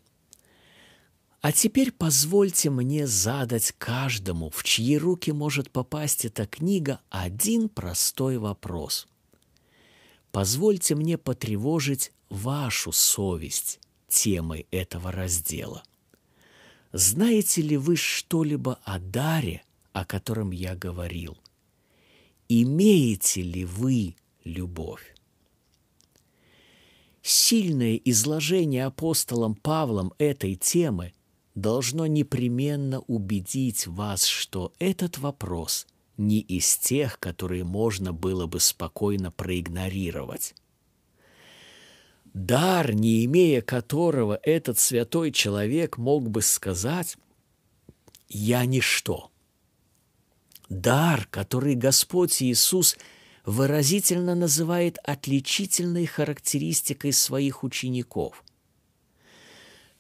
А 1.41 1.53
теперь 1.53 1.93
позвольте 1.93 2.71
мне 2.71 3.07
задать 3.07 3.73
каждому, 3.79 4.51
в 4.51 4.65
чьи 4.65 4.99
руки 4.99 5.31
может 5.31 5.71
попасть 5.71 6.25
эта 6.25 6.47
книга, 6.47 7.01
один 7.09 7.69
простой 7.69 8.39
вопрос. 8.39 9.07
Позвольте 10.37 10.95
мне 10.95 11.17
потревожить 11.17 12.13
вашу 12.29 12.93
совесть 12.93 13.81
темой 14.07 14.67
этого 14.71 15.11
раздела. 15.11 15.83
Знаете 16.93 17.63
ли 17.63 17.79
вы 17.79 17.97
что-либо 17.97 18.79
о 18.85 18.99
даре, 18.99 19.63
о 19.95 20.05
котором 20.05 20.51
я 20.51 20.75
говорил? 20.75 21.39
Имеете 22.51 23.41
ли 23.41 23.65
вы 23.65 24.15
любовь? 24.45 25.17
Сильное 27.23 27.97
изложение 28.05 28.85
апостолом 28.85 29.55
Павлом 29.55 30.13
этой 30.19 30.55
темы 30.55 31.15
должно 31.55 32.07
непременно 32.07 33.01
убедить 33.01 33.87
вас, 33.87 34.27
что 34.27 34.75
этот 34.79 35.17
вопрос 35.17 35.87
не 36.17 36.41
из 36.41 36.77
тех, 36.77 37.19
которые 37.19 37.65
можно 37.65 38.13
было 38.13 38.47
бы 38.47 38.61
спокойно 38.61 39.31
проигнорировать. 39.31 40.55
Дар, 42.33 42.93
не 42.95 43.25
имея 43.25 43.63
которого 43.63 44.39
этот 44.43 44.79
святой 44.79 45.33
человек 45.33 45.97
мог 45.97 46.29
бы 46.29 46.43
сказать 46.43 47.17
«Я 48.29 48.65
ничто». 48.67 49.31
Дар, 50.69 51.27
который 51.31 51.75
Господь 51.75 52.43
Иисус– 52.43 52.97
выразительно 53.47 54.35
называет 54.35 54.99
отличительной 55.05 56.05
характеристикой 56.05 57.13
своих 57.13 57.63
учеников. 57.63 58.45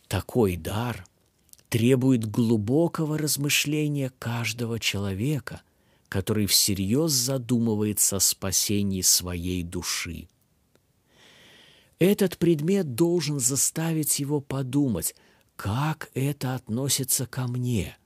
Такой 0.08 0.56
дар 0.56 1.06
требует 1.68 2.28
глубокого 2.28 3.16
размышления 3.16 4.10
каждого 4.18 4.78
человека, 4.80 5.62
который 6.08 6.46
всерьез 6.46 7.12
задумывается 7.12 8.16
о 8.16 8.20
спасении 8.20 9.02
своей 9.02 9.62
души. 9.62 10.28
Этот 11.98 12.36
предмет 12.38 12.94
должен 12.94 13.40
заставить 13.40 14.18
его 14.18 14.40
подумать, 14.40 15.14
как 15.56 16.10
это 16.14 16.54
относится 16.54 17.26
ко 17.26 17.46
мне. 17.46 17.96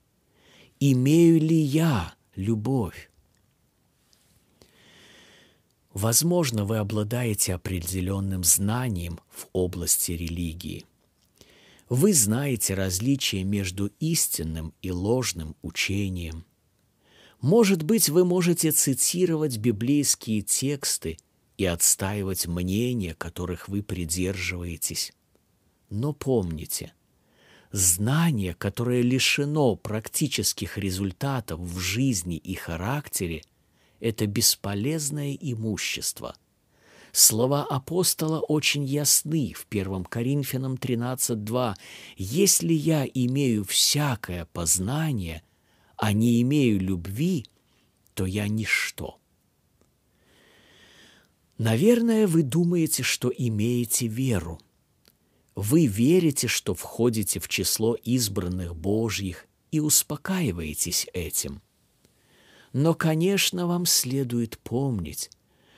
Имею 0.79 1.39
ли 1.39 1.57
я 1.57 2.15
любовь? 2.35 3.11
Возможно, 5.93 6.63
вы 6.63 6.77
обладаете 6.77 7.53
определенным 7.53 8.45
знанием 8.45 9.19
в 9.29 9.47
области 9.51 10.13
религии. 10.13 10.85
Вы 11.89 12.13
знаете 12.13 12.73
различия 12.73 13.43
между 13.43 13.87
истинным 13.99 14.73
и 14.81 14.91
ложным 14.91 15.57
учением. 15.61 16.45
Может 17.41 17.81
быть, 17.81 18.07
вы 18.09 18.23
можете 18.23 18.71
цитировать 18.71 19.57
библейские 19.57 20.43
тексты 20.43 21.17
и 21.57 21.65
отстаивать 21.65 22.45
мнения, 22.45 23.15
которых 23.15 23.67
вы 23.67 23.81
придерживаетесь. 23.81 25.11
Но 25.89 26.13
помните, 26.13 26.93
знание, 27.71 28.53
которое 28.53 29.01
лишено 29.01 29.75
практических 29.75 30.77
результатов 30.77 31.59
в 31.59 31.79
жизни 31.79 32.37
и 32.37 32.53
характере, 32.53 33.43
это 33.99 34.27
бесполезное 34.27 35.35
имущество. 35.39 36.35
Слова 37.11 37.65
апостола 37.65 38.39
очень 38.39 38.85
ясны 38.85 39.53
в 39.53 39.65
1 39.69 40.05
Коринфянам 40.05 40.75
13.2. 40.75 41.75
«Если 42.17 42.73
я 42.73 43.03
имею 43.05 43.65
всякое 43.65 44.45
познание, 44.45 45.43
а 46.01 46.11
не 46.11 46.41
имею 46.41 46.79
любви, 46.79 47.45
то 48.13 48.25
я 48.25 48.47
ничто». 48.47 49.19
Наверное, 51.57 52.27
вы 52.27 52.43
думаете, 52.43 53.03
что 53.03 53.31
имеете 53.35 54.07
веру. 54.07 54.59
Вы 55.55 55.85
верите, 55.85 56.47
что 56.47 56.73
входите 56.73 57.39
в 57.39 57.47
число 57.47 57.93
избранных 57.93 58.75
Божьих 58.75 59.47
и 59.71 59.79
успокаиваетесь 59.79 61.07
этим– 61.13 61.61
но, 62.73 62.93
конечно, 62.93 63.67
вам 63.67 63.85
следует 63.85 64.57
помнить, 64.59 65.29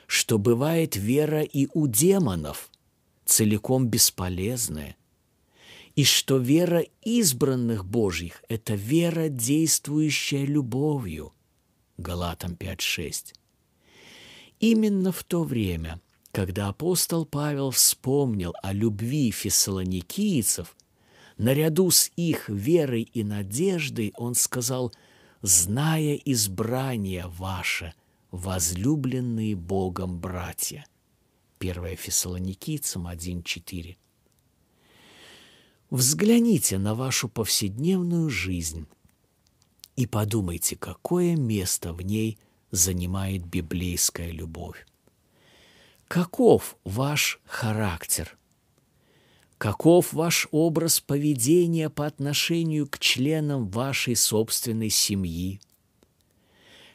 что 0.06 0.38
бывает 0.38 0.96
вера 0.96 1.42
и 1.42 1.68
у 1.74 1.86
демонов, 1.86 2.70
целиком 3.24 3.88
бесполезная, 3.88 4.96
и 5.96 6.04
что 6.04 6.38
вера 6.38 6.84
избранных 7.02 7.84
Божьих– 7.84 8.42
это 8.48 8.74
вера, 8.74 9.28
действующая 9.28 10.44
любовью. 10.44 11.32
Галатам 11.96 12.54
5.6. 12.54 13.34
Именно 14.60 15.12
в 15.12 15.22
то 15.24 15.44
время, 15.44 16.00
когда 16.32 16.68
апостол 16.68 17.26
Павел 17.26 17.70
вспомнил 17.70 18.54
о 18.62 18.72
любви 18.72 19.30
фессалоникийцев, 19.30 20.76
наряду 21.38 21.90
с 21.90 22.10
их 22.16 22.48
верой 22.48 23.02
и 23.02 23.22
надеждой 23.22 24.12
он 24.16 24.34
сказал– 24.34 24.92
зная 25.44 26.14
избрание 26.14 27.26
ваше, 27.26 27.92
возлюбленные 28.30 29.54
Богом 29.54 30.18
братья. 30.18 30.86
1 31.60 31.96
Фессалоникийцам 31.96 33.06
1.4. 33.06 33.96
Взгляните 35.94 36.76
на 36.76 36.96
вашу 36.96 37.28
повседневную 37.28 38.28
жизнь 38.28 38.88
и 39.94 40.06
подумайте, 40.06 40.74
какое 40.74 41.36
место 41.36 41.92
в 41.92 42.02
ней 42.02 42.36
занимает 42.72 43.46
библейская 43.46 44.32
любовь. 44.32 44.88
Каков 46.08 46.76
ваш 46.82 47.40
характер– 47.44 48.36
Каков 49.58 50.12
ваш 50.12 50.48
образ 50.50 50.98
поведения 50.98 51.88
по 51.88 52.06
отношению 52.06 52.88
к 52.88 52.98
членам 52.98 53.68
вашей 53.68 54.16
собственной 54.16 54.90
семьи? 54.90 55.60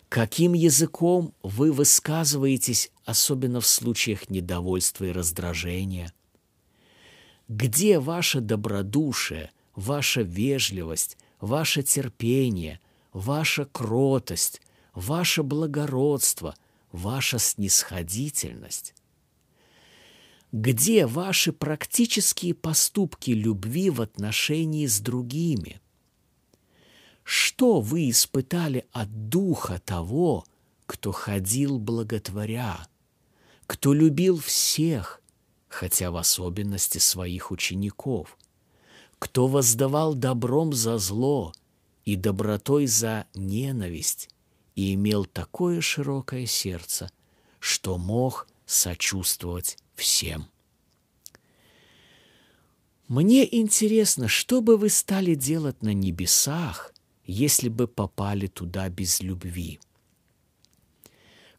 Каким 0.09 0.51
языком 0.51 1.33
вы 1.41 1.71
высказываетесь, 1.71 2.91
особенно 3.05 3.61
в 3.61 3.65
случаях 3.65 4.29
недовольства 4.29 5.05
и 5.05 5.13
раздражения? 5.13 6.11
Где 7.49 7.97
ваше 7.97 8.41
добродушие, 8.41 9.51
ваша 9.75 10.21
вежливость, 10.21 11.17
ваше 11.41 11.81
терпение, 11.81 12.79
ваша 13.11 13.65
кротость, 13.65 14.61
ваше 14.93 15.41
благородство, 15.41 16.53
ваша 16.91 17.39
снисходительность? 17.39 18.93
Где 20.51 21.07
ваши 21.07 21.51
практические 21.51 22.53
поступки 22.53 23.31
любви 23.31 23.89
в 23.89 24.01
отношении 24.01 24.85
с 24.85 24.99
другими? 24.99 25.81
Что 27.23 27.81
вы 27.81 28.11
испытали 28.11 28.85
от 28.91 29.29
духа 29.29 29.81
того, 29.83 30.45
кто 30.85 31.11
ходил 31.11 31.79
благотворя, 31.79 32.87
кто 33.65 33.93
любил 33.93 34.39
всех, 34.39 35.18
хотя 35.69 36.11
в 36.11 36.17
особенности 36.17 36.97
своих 36.97 37.51
учеников, 37.51 38.37
кто 39.19 39.47
воздавал 39.47 40.15
добром 40.15 40.73
за 40.73 40.97
зло 40.97 41.53
и 42.03 42.15
добротой 42.15 42.87
за 42.87 43.27
ненависть 43.35 44.29
и 44.75 44.95
имел 44.95 45.25
такое 45.25 45.79
широкое 45.79 46.45
сердце, 46.45 47.11
что 47.59 47.97
мог 47.97 48.47
сочувствовать 48.65 49.77
всем. 49.95 50.47
Мне 53.07 53.47
интересно, 53.57 54.27
что 54.27 54.61
бы 54.61 54.77
вы 54.77 54.89
стали 54.89 55.33
делать 55.33 55.81
на 55.81 55.93
небесах, 55.93 56.93
если 57.25 57.67
бы 57.67 57.87
попали 57.87 58.47
туда 58.47 58.87
без 58.89 59.19
любви? 59.19 59.79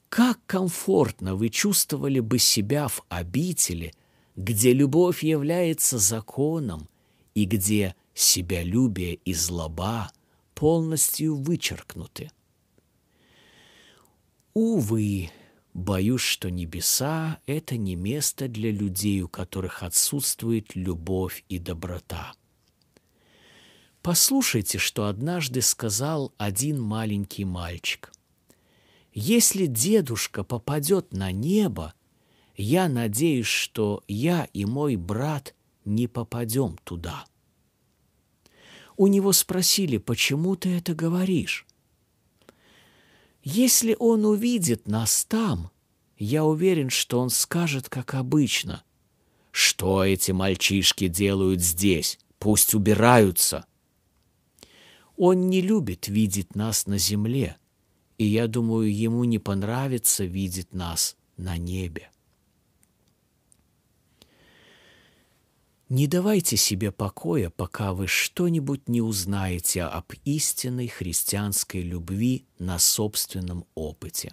Как 0.09 0.39
комфортно 0.47 1.37
вы 1.37 1.49
чувствовали 1.49 2.21
бы 2.21 2.39
себя 2.39 2.89
в 2.89 3.03
обители, 3.09 3.95
где 4.37 4.73
любовь 4.73 5.23
является 5.23 5.99
законом 5.99 6.89
и 7.35 7.45
где 7.45 7.95
себялюбие 8.15 9.15
и 9.15 9.33
злоба 9.35 10.11
полностью 10.55 11.37
вычеркнуты. 11.37 12.31
Увы, 14.55 15.31
боюсь, 15.75 16.21
что 16.21 16.51
небеса— 16.51 17.39
это 17.47 17.77
не 17.77 17.95
место 17.95 18.49
для 18.49 18.71
людей, 18.71 19.23
у 19.23 19.29
которых 19.29 19.83
отсутствует 19.83 20.75
любовь 20.75 21.45
и 21.49 21.59
доброта. 21.59 22.33
Послушайте, 24.03 24.79
что 24.79 25.07
однажды 25.07 25.61
сказал 25.61 26.33
один 26.39 26.81
маленький 26.81 27.45
мальчик. 27.45 28.13
Если 29.13 29.67
дедушка 29.67 30.43
попадет 30.43 31.13
на 31.13 31.33
небо, 31.33 31.95
я 32.61 32.89
надеюсь, 32.89 33.47
что 33.47 34.05
я 34.07 34.45
и 34.53 34.67
мой 34.67 34.97
брат 34.97 35.55
не 35.87 36.07
попадем 36.07 36.77
туда. 36.85 37.25
У 38.99 39.07
него 39.07 39.33
спросили, 39.33 39.97
почему 39.97 40.57
ты 40.57 40.77
это 40.77 40.95
говоришь? 40.95 41.67
Если 43.43 43.97
он 43.99 44.27
увидит 44.27 44.87
нас 44.87 45.25
там, 45.25 45.71
я 46.19 46.45
уверен, 46.45 46.91
что 46.91 47.19
он 47.19 47.31
скажет, 47.31 47.89
как 47.89 48.13
обычно. 48.13 48.85
Что 49.53 50.05
эти 50.05 50.33
мальчишки 50.33 51.09
делают 51.09 51.63
здесь? 51.63 52.19
Пусть 52.39 52.75
убираются. 52.75 53.65
Он 55.17 55.49
не 55.49 55.63
любит 55.63 56.09
видеть 56.09 56.55
нас 56.55 56.87
на 56.87 56.99
земле, 56.99 57.57
и 58.19 58.27
я 58.27 58.49
думаю, 58.49 58.95
ему 58.95 59.25
не 59.25 59.39
понравится 59.39 60.25
видеть 60.25 60.75
нас 60.75 61.17
на 61.39 61.57
небе. 61.57 62.11
Не 65.91 66.07
давайте 66.07 66.57
себе 66.57 66.93
покоя, 66.93 67.51
пока 67.51 67.93
вы 67.95 68.07
что-нибудь 68.07 68.89
не 68.89 69.01
узнаете 69.01 69.83
об 69.83 70.13
истинной 70.25 70.87
христианской 70.87 71.83
любви 71.83 72.47
на 72.61 72.79
собственном 72.79 73.65
опыте. 73.75 74.33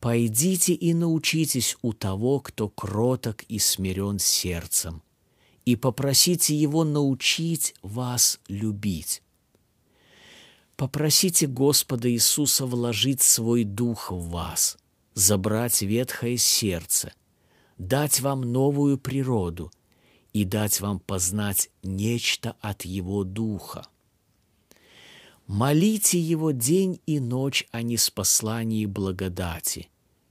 Пойдите 0.00 0.72
и 0.72 0.94
научитесь 0.94 1.76
у 1.82 1.92
того, 1.92 2.40
кто 2.40 2.70
кроток 2.70 3.42
и 3.42 3.58
смирен 3.58 4.18
сердцем, 4.18 5.02
и 5.66 5.76
попросите 5.76 6.56
его 6.56 6.82
научить 6.82 7.74
вас 7.82 8.40
любить. 8.48 9.22
Попросите 10.76 11.46
Господа 11.46 12.10
Иисуса 12.10 12.64
вложить 12.64 13.20
свой 13.20 13.64
дух 13.64 14.10
в 14.10 14.30
вас, 14.30 14.78
забрать 15.12 15.82
ветхое 15.82 16.38
сердце, 16.38 17.12
дать 17.76 18.20
вам 18.20 18.40
новую 18.40 18.96
природу– 18.96 19.70
и 20.32 20.44
дать 20.44 20.80
вам 20.80 20.98
познать 20.98 21.70
нечто 21.82 22.56
от 22.60 22.84
Его 22.84 23.24
Духа. 23.24 23.86
Молите 25.46 26.18
Его 26.18 26.52
день 26.52 27.00
и 27.06 27.20
ночь 27.20 27.66
о 27.70 27.82
неспослании 27.82 28.86
благодати, 28.86 29.88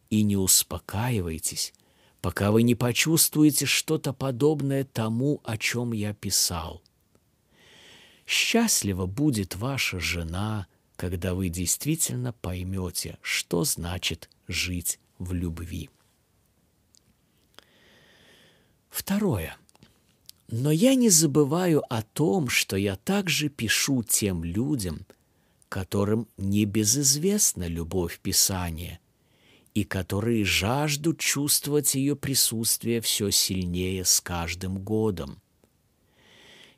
и 0.10 0.24
не 0.24 0.38
успокаивайтесь, 0.38 1.74
пока 2.22 2.52
вы 2.52 2.64
не 2.64 2.76
почувствуете 2.76 3.66
что-то 3.66 4.14
подобное 4.14 4.84
тому, 4.84 5.42
о 5.44 5.58
чем 5.58 5.92
я 5.92 6.14
писал. 6.14 6.82
Счастлива 8.26 9.06
будет 9.06 9.56
ваша 9.56 10.00
жена, 10.00 10.68
когда 10.96 11.34
вы 11.34 11.50
действительно 11.50 12.32
поймете, 12.32 13.18
что 13.22 13.64
значит 13.64 14.30
жить 14.48 15.00
в 15.20 15.34
любви. 15.34 15.90
Второе. 18.90 19.58
Но 20.52 20.70
я 20.70 20.96
не 20.96 21.10
забываю 21.10 21.82
о 21.90 22.02
том, 22.02 22.50
что 22.50 22.76
я 22.76 22.98
также 22.98 23.48
пишу 23.48 24.04
тем 24.04 24.44
людям, 24.44 25.06
которым 25.70 26.28
не 26.38 26.66
безызвестна 26.66 27.68
любовь 27.68 28.20
Писания 28.20 29.00
и 29.74 29.86
которые 29.86 30.44
жаждут 30.44 31.20
чувствовать 31.20 31.96
ее 31.96 32.18
присутствие 32.18 33.00
все 33.00 33.32
сильнее 33.32 34.04
с 34.04 34.20
каждым 34.20 34.80
годом. 34.80 35.42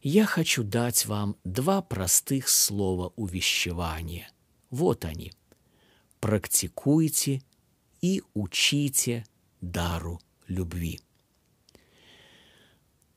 Я 0.03 0.27
хочу 0.27 0.63
дать 0.63 1.07
вам 1.07 1.36
два 1.43 1.81
простых 1.81 2.49
слова 2.49 3.12
увещевания. 3.15 4.29
Вот 4.69 5.03
они. 5.03 5.33
Практикуйте 6.19 7.41
и 8.01 8.21
учите 8.36 9.25
дару 9.62 10.21
любви. 10.47 10.99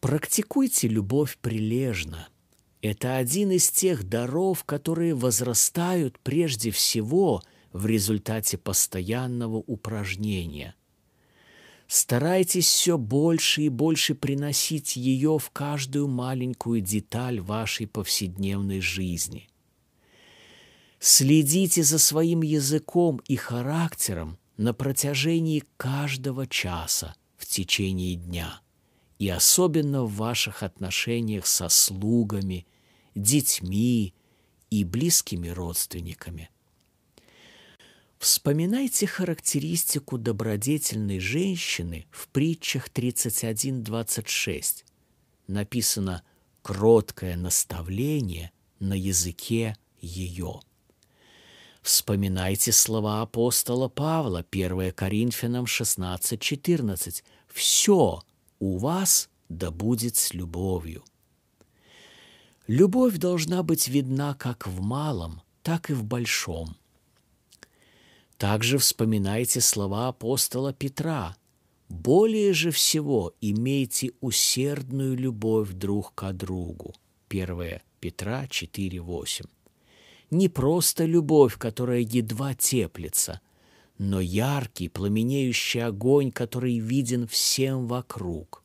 Практикуйте 0.06 0.86
любовь 0.86 1.36
прилежно. 1.38 2.28
Это 2.80 3.16
один 3.16 3.50
из 3.50 3.68
тех 3.70 4.08
даров, 4.08 4.62
которые 4.62 5.16
возрастают 5.16 6.20
прежде 6.20 6.70
всего 6.70 7.42
в 7.72 7.86
результате 7.86 8.56
постоянного 8.56 9.56
упражнения. 9.56 10.76
Старайтесь 11.88 12.68
все 12.68 12.96
больше 12.98 13.62
и 13.62 13.68
больше 13.68 14.14
приносить 14.14 14.94
ее 14.94 15.40
в 15.40 15.50
каждую 15.50 16.06
маленькую 16.06 16.82
деталь 16.82 17.40
вашей 17.40 17.88
повседневной 17.88 18.80
жизни. 18.80 19.48
Следите 21.00 21.82
за 21.82 21.98
своим 21.98 22.42
языком 22.42 23.20
и 23.26 23.34
характером 23.34 24.38
на 24.56 24.72
протяжении 24.72 25.64
каждого 25.76 26.46
часа 26.46 27.16
в 27.36 27.44
течение 27.44 28.14
дня– 28.14 28.60
и 29.18 29.28
особенно 29.28 30.04
в 30.04 30.14
ваших 30.14 30.62
отношениях 30.62 31.46
со 31.46 31.68
слугами, 31.68 32.66
детьми 33.14 34.14
и 34.70 34.84
близкими 34.84 35.48
родственниками. 35.48 36.50
Вспоминайте 38.18 39.06
характеристику 39.06 40.18
добродетельной 40.18 41.18
женщины 41.18 42.06
в 42.10 42.28
притчах 42.28 42.88
31.26. 42.88 44.84
Написано 45.46 46.22
«кроткое 46.62 47.36
наставление 47.36 48.52
на 48.78 48.94
языке 48.94 49.76
ее». 50.00 50.60
Вспоминайте 51.82 52.72
слова 52.72 53.22
апостола 53.22 53.88
Павла, 53.88 54.44
1 54.50 54.92
Коринфянам 54.92 55.66
16.14. 55.66 57.22
«Все, 57.46 58.22
у 58.58 58.78
вас 58.78 59.28
да 59.48 59.70
будет 59.70 60.16
с 60.16 60.34
любовью. 60.34 61.04
Любовь 62.66 63.18
должна 63.18 63.62
быть 63.62 63.88
видна 63.88 64.34
как 64.34 64.66
в 64.66 64.80
малом, 64.80 65.42
так 65.62 65.90
и 65.90 65.92
в 65.92 66.04
большом. 66.04 66.76
Также 68.38 68.78
вспоминайте 68.78 69.60
слова 69.60 70.08
апостола 70.08 70.72
Петра. 70.72 71.36
«Более 71.88 72.52
же 72.52 72.72
всего 72.72 73.34
имейте 73.40 74.10
усердную 74.20 75.16
любовь 75.16 75.70
друг 75.70 76.12
к 76.14 76.32
другу». 76.32 76.94
1 77.28 77.80
Петра 78.00 78.46
4,8. 78.46 79.46
Не 80.30 80.48
просто 80.48 81.04
любовь, 81.04 81.56
которая 81.56 82.00
едва 82.00 82.54
теплится, 82.54 83.40
но 83.98 84.20
яркий, 84.20 84.88
пламенеющий 84.88 85.84
огонь, 85.84 86.30
который 86.30 86.78
виден 86.78 87.26
всем 87.26 87.86
вокруг. 87.86 88.62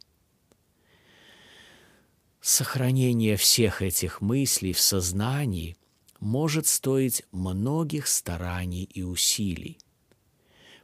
Сохранение 2.42 3.38
всех 3.38 3.82
этих 3.82 4.22
мыслей 4.22 4.74
в 4.74 4.80
сознании 4.80 5.78
может 6.20 6.68
стоить 6.68 7.24
многих 7.32 8.08
стараний 8.08 8.84
и 8.84 9.04
усилий. 9.04 9.78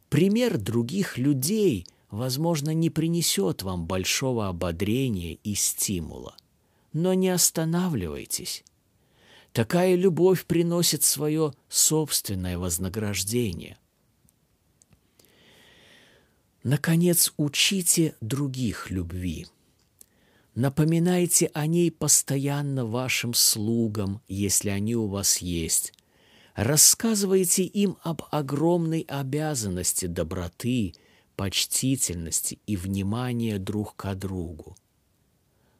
Пример 0.09 0.57
других 0.57 1.17
людей 1.17 1.85
возможно, 2.09 2.73
не 2.73 2.89
принесет 2.89 3.63
вам 3.63 3.85
большого 3.85 4.47
ободрения 4.47 5.35
и 5.43 5.55
стимула. 5.55 6.35
Но 6.93 7.13
не 7.13 7.29
останавливайтесь. 7.29 8.63
Такая 9.51 9.95
любовь 9.95 10.45
приносит 10.45 11.03
свое 11.03 11.53
собственное 11.67 12.57
вознаграждение. 12.57 13.77
Наконец, 16.67 17.33
учите 17.37 18.13
других 18.19 18.91
любви. 18.91 19.47
Напоминайте 20.53 21.49
о 21.53 21.65
ней 21.65 21.89
постоянно 21.89 22.85
вашим 22.85 23.33
слугам, 23.33 24.21
если 24.27 24.67
они 24.71 24.93
у 24.93 25.07
вас 25.07 25.37
есть. 25.37 25.93
Рассказывайте 26.55 27.63
им 27.63 27.97
об 28.03 28.23
огромной 28.31 29.05
обязанности 29.07 30.07
доброты, 30.07 30.93
почтительности 31.37 32.59
и 32.67 32.75
внимания 32.75 33.59
друг 33.59 33.95
к 33.95 34.13
другу. 34.15 34.75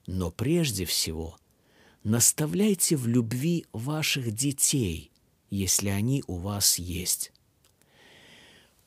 Но 0.06 0.32
прежде 0.32 0.86
всего– 0.86 1.38
наставляйте 2.06 2.96
в 2.96 3.08
любви 3.08 3.66
ваших 3.74 4.32
детей, 4.32 5.12
если 5.50 5.90
они 5.90 6.24
у 6.28 6.38
вас 6.38 6.80
есть. 6.80 7.34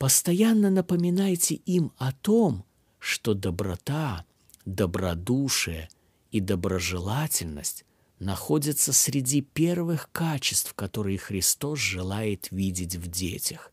Постоянно 0.01 0.71
напоминайте 0.71 1.55
им 1.55 1.93
о 1.99 2.11
том, 2.11 2.65
что 2.99 3.35
доброта, 3.35 4.25
добродушие 4.65 5.91
и 6.33 6.41
доброжелательность 6.41 7.85
находятся 8.19 8.93
среди 8.93 9.43
первых 9.43 10.11
качеств, 10.11 10.75
которые 10.75 11.19
Христос 11.19 11.79
желает 11.79 12.49
видеть 12.51 12.97
в 12.97 13.07
детях. 13.07 13.73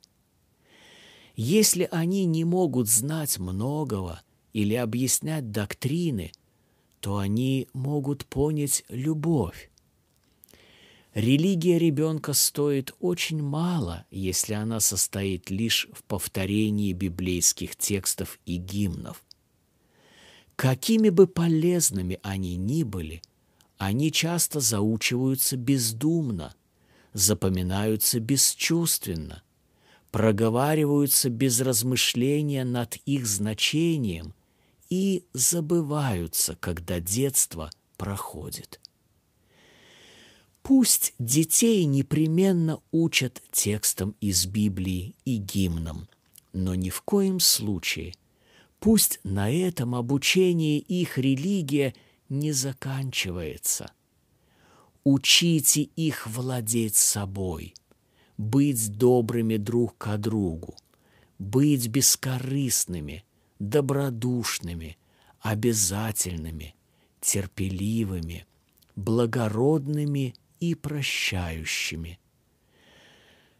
Если 1.35 1.87
они 1.89 2.25
не 2.25 2.43
могут 2.43 2.89
знать 2.89 3.39
многого 3.39 4.21
или 4.53 4.75
объяснять 4.75 5.49
доктрины– 5.51 6.31
то 6.99 7.17
они 7.17 7.67
могут 7.73 8.25
понять 8.25 8.83
любовь. 8.89 9.69
Религия 11.13 11.79
ребенка 11.79 12.33
стоит 12.33 12.93
очень 12.99 13.41
мало, 13.41 14.05
если 14.11 14.53
она 14.53 14.79
состоит 14.79 15.49
лишь 15.49 15.87
в 15.93 16.03
повторении 16.03 16.93
библейских 16.93 17.75
текстов 17.75 18.39
и 18.45 18.57
гимнов. 18.57 19.23
Какими 20.55 21.09
бы 21.09 21.27
полезными 21.27 22.19
они 22.23 22.55
ни 22.55 22.83
были, 22.83 23.21
они 23.77 24.11
часто 24.11 24.59
заучиваются 24.59 25.55
бездумно, 25.55 26.55
запоминаются 27.13 28.19
бесчувственно, 28.19 29.43
проговариваются 30.11 31.29
без 31.29 31.61
размышления 31.61 32.63
над 32.63 32.95
их 33.05 33.27
значением 33.27 34.33
и 34.89 35.25
забываются, 35.33 36.55
когда 36.59 36.99
детство 36.99 37.69
проходит. 37.97 38.79
Пусть 40.67 41.13
детей 41.17 41.85
непременно 41.85 42.81
учат 42.91 43.41
текстом 43.53 44.17
из 44.19 44.45
Библии 44.45 45.15
и 45.23 45.37
гимном, 45.37 46.09
но 46.51 46.75
ни 46.75 46.89
в 46.89 47.03
коем 47.03 47.39
случае 47.39 48.13
пусть 48.81 49.21
на 49.23 49.49
этом 49.49 49.95
обучении 49.95 50.77
их 50.79 51.17
религия 51.17 51.95
не 52.27 52.51
заканчивается. 52.51 53.93
Учите 55.05 55.83
их 55.83 56.27
владеть 56.27 56.97
собой, 56.97 57.73
быть 58.37 58.91
добрыми 58.97 59.55
друг 59.55 59.97
к 59.97 60.17
другу, 60.17 60.75
быть 61.39 61.87
бескорыстными, 61.87 63.23
добродушными, 63.59 64.97
обязательными, 65.39 66.75
терпеливыми, 67.21 68.45
благородными 68.97 70.35
и 70.59 70.75
прощающими. 70.75 72.19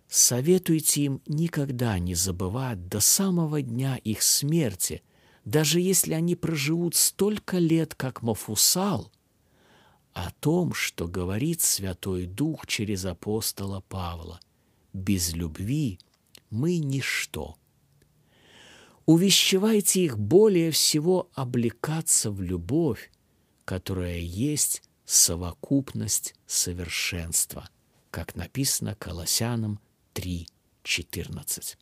Советуйте 0.08 1.02
им 1.04 1.22
никогда 1.28 2.00
не 2.00 2.16
забывать 2.16 2.88
до 2.88 3.00
самого 3.00 3.62
дня 3.62 3.98
их 3.98 4.22
смерти, 4.22 5.04
даже 5.44 5.80
если 5.80 6.14
они 6.14 6.36
проживут 6.36 6.96
столько 6.96 7.58
лет, 7.58 7.94
как 7.96 8.22
Мафусал, 8.22 9.12
о 10.14 10.32
том, 10.32 10.74
что 10.74 11.08
говорит 11.08 11.62
Святой 11.62 12.26
Дух 12.26 12.66
через 12.68 13.06
апостола 13.06 13.82
Павла. 13.88 14.40
Без 14.94 15.34
любви 15.34 16.00
мы 16.50 16.78
ничто 16.78 17.58
увещевайте 19.08 20.04
их 20.04 20.20
более 20.20 20.70
всего 20.70 21.30
облекаться 21.34 22.30
в 22.30 22.42
любовь, 22.42 23.10
которая 23.66 24.20
есть 24.20 24.84
совокупность 25.08 26.36
совершенства, 26.46 27.70
как 28.12 28.36
написано 28.36 28.94
Колоссянам 28.94 29.80
3.14. 30.14 31.78